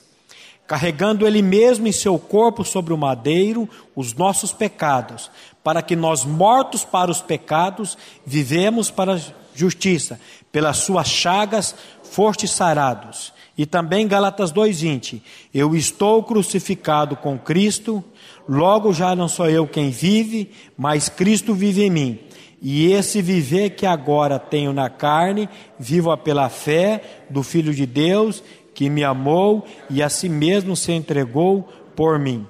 [0.66, 5.30] carregando ele mesmo em seu corpo sobre o madeiro os nossos pecados,
[5.62, 9.20] para que nós, mortos para os pecados, vivemos para a
[9.54, 10.18] justiça.
[10.50, 13.32] Pelas suas chagas fostes sarados.
[13.56, 15.22] E também Galatas 2:20.
[15.52, 18.02] Eu estou crucificado com Cristo,
[18.48, 22.18] logo já não sou eu quem vive, mas Cristo vive em mim.
[22.62, 25.48] E esse viver que agora tenho na carne,
[25.78, 28.42] vivo pela fé do Filho de Deus,
[28.74, 32.46] que me amou e a si mesmo se entregou por mim.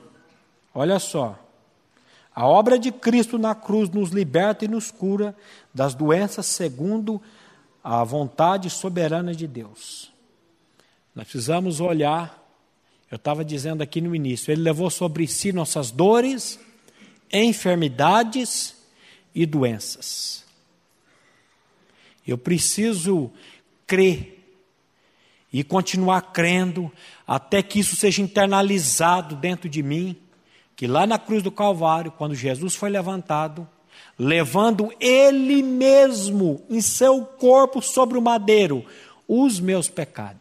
[0.75, 1.39] Olha só.
[2.35, 5.35] A obra de Cristo na cruz nos liberta e nos cura
[5.75, 7.21] das doenças segundo
[7.83, 10.10] a vontade soberana de Deus.
[11.21, 12.43] Nós precisamos olhar,
[13.11, 16.59] eu estava dizendo aqui no início, Ele levou sobre si nossas dores,
[17.31, 18.75] enfermidades
[19.35, 20.47] e doenças.
[22.27, 23.31] Eu preciso
[23.87, 24.43] crer
[25.53, 26.91] e continuar crendo
[27.27, 30.17] até que isso seja internalizado dentro de mim,
[30.75, 33.69] que lá na cruz do Calvário, quando Jesus foi levantado,
[34.19, 38.87] levando Ele mesmo em seu corpo sobre o madeiro
[39.29, 40.40] os meus pecados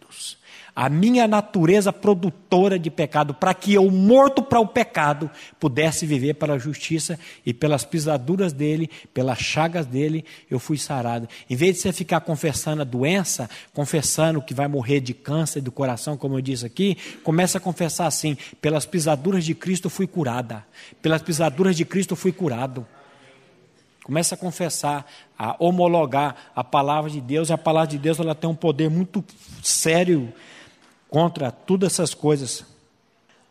[0.80, 6.36] a minha natureza produtora de pecado, para que eu, morto para o pecado, pudesse viver
[6.36, 11.28] para a justiça e pelas pisaduras dele, pelas chagas dele, eu fui sarado.
[11.50, 15.70] Em vez de você ficar confessando a doença, confessando que vai morrer de câncer do
[15.70, 20.66] coração, como eu disse aqui, começa a confessar assim: pelas pisaduras de Cristo fui curada,
[21.02, 22.88] pelas pisaduras de Cristo fui curado.
[24.02, 25.06] Começa a confessar,
[25.38, 28.90] a homologar a palavra de Deus, e a palavra de Deus ela tem um poder
[28.90, 29.22] muito
[29.62, 30.34] sério
[31.10, 32.64] contra todas essas coisas.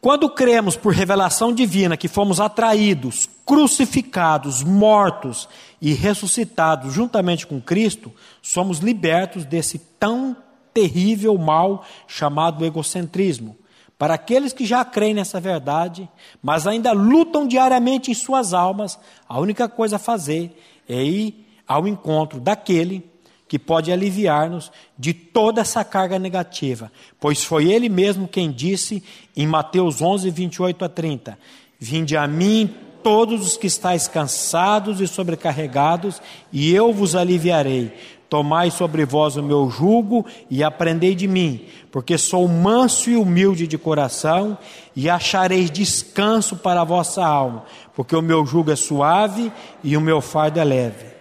[0.01, 5.49] Quando cremos por revelação divina que fomos atraídos, crucificados, mortos
[5.83, 10.37] e ressuscitados juntamente com Cristo, somos libertos desse tão
[10.73, 13.57] terrível mal chamado egocentrismo.
[13.99, 16.09] Para aqueles que já creem nessa verdade,
[16.41, 18.97] mas ainda lutam diariamente em suas almas,
[19.29, 20.57] a única coisa a fazer
[20.89, 23.05] é ir ao encontro daquele
[23.49, 29.03] que pode aliviar-nos de toda essa carga negativa, pois foi Ele mesmo quem disse
[29.35, 31.39] em Mateus 11, 28 a 30:
[31.81, 32.73] Vinde a mim
[33.03, 36.21] todos os que estáis cansados e sobrecarregados,
[36.53, 37.93] e eu vos aliviarei.
[38.29, 43.67] Tomai sobre vós o meu jugo e aprendei de mim, porque sou manso e humilde
[43.67, 44.59] de coração,
[44.95, 49.51] e achareis descanso para a vossa alma, porque o meu jugo é suave
[49.83, 51.18] e o meu fardo é leve.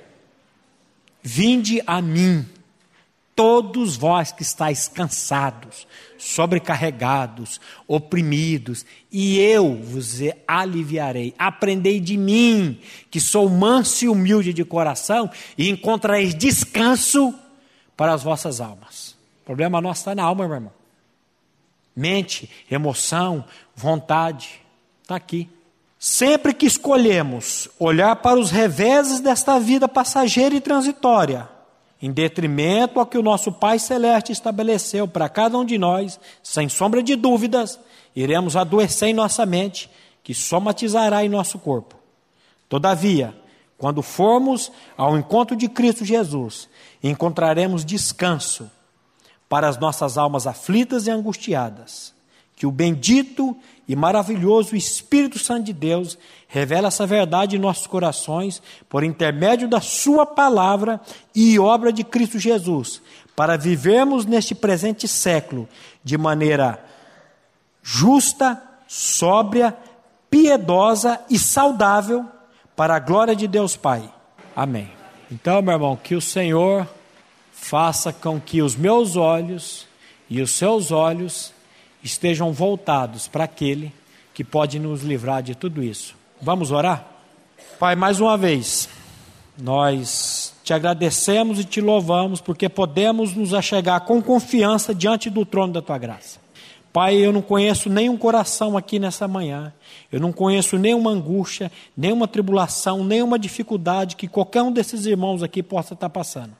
[1.29, 2.47] Vinde a mim,
[3.35, 5.85] todos vós que estáis cansados,
[6.17, 11.35] sobrecarregados, oprimidos, e eu vos aliviarei.
[11.37, 12.79] Aprendei de mim,
[13.11, 17.35] que sou manso e humilde de coração, e encontrareis descanso
[17.97, 19.17] para as vossas almas.
[19.41, 20.73] O problema nosso está na alma, meu irmão.
[21.93, 23.43] Mente, emoção,
[23.75, 24.61] vontade,
[25.03, 25.49] está aqui.
[25.99, 31.49] Sempre que escolhemos olhar para os reveses desta vida passageira e transitória,
[31.99, 36.69] em detrimento ao que o nosso Pai Celeste estabeleceu para cada um de nós, sem
[36.69, 37.79] sombra de dúvidas,
[38.15, 39.89] iremos adoecer em nossa mente,
[40.23, 41.95] que somatizará em nosso corpo.
[42.69, 43.33] Todavia,
[43.77, 46.69] quando formos ao encontro de Cristo Jesus,
[47.01, 48.69] encontraremos descanso
[49.47, 52.13] para as nossas almas aflitas e angustiadas.
[52.55, 53.55] Que o bendito
[53.87, 56.17] e maravilhoso Espírito Santo de Deus
[56.47, 60.99] revela essa verdade em nossos corações por intermédio da Sua palavra
[61.33, 63.01] e obra de Cristo Jesus,
[63.35, 65.69] para vivermos neste presente século
[66.03, 66.83] de maneira
[67.81, 69.75] justa, sóbria,
[70.29, 72.25] piedosa e saudável
[72.75, 74.09] para a glória de Deus Pai.
[74.55, 74.91] Amém.
[75.31, 76.87] Então, meu irmão, que o Senhor
[77.51, 79.87] faça com que os meus olhos
[80.29, 81.53] e os seus olhos
[82.07, 83.93] estejam voltados para aquele
[84.33, 86.15] que pode nos livrar de tudo isso.
[86.41, 87.05] Vamos orar?
[87.79, 88.89] Pai, mais uma vez,
[89.57, 95.73] nós te agradecemos e te louvamos porque podemos nos achegar com confiança diante do trono
[95.73, 96.39] da tua graça.
[96.93, 99.73] Pai, eu não conheço nenhum coração aqui nessa manhã,
[100.11, 105.61] eu não conheço nenhuma angústia, nenhuma tribulação, nenhuma dificuldade que qualquer um desses irmãos aqui
[105.61, 106.55] possa estar passando.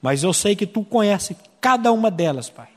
[0.00, 2.73] Mas eu sei que tu conheces cada uma delas, Pai.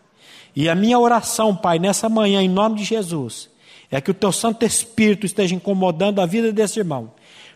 [0.57, 3.47] E a minha oração, Pai, nessa manhã, em nome de Jesus,
[3.91, 7.11] é que o Teu Santo Espírito esteja incomodando a vida desse irmão,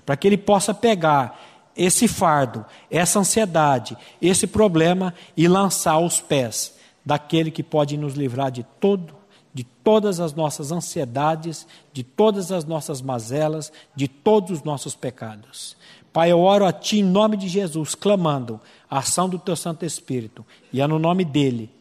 [0.05, 1.41] para que ele possa pegar
[1.75, 8.51] esse fardo, essa ansiedade, esse problema e lançar aos pés daquele que pode nos livrar
[8.51, 9.15] de todo,
[9.51, 15.75] de todas as nossas ansiedades, de todas as nossas mazelas, de todos os nossos pecados.
[16.13, 19.87] Pai, eu oro a Ti em nome de Jesus, clamando a ação do Teu Santo
[19.87, 21.80] Espírito, e é no nome dele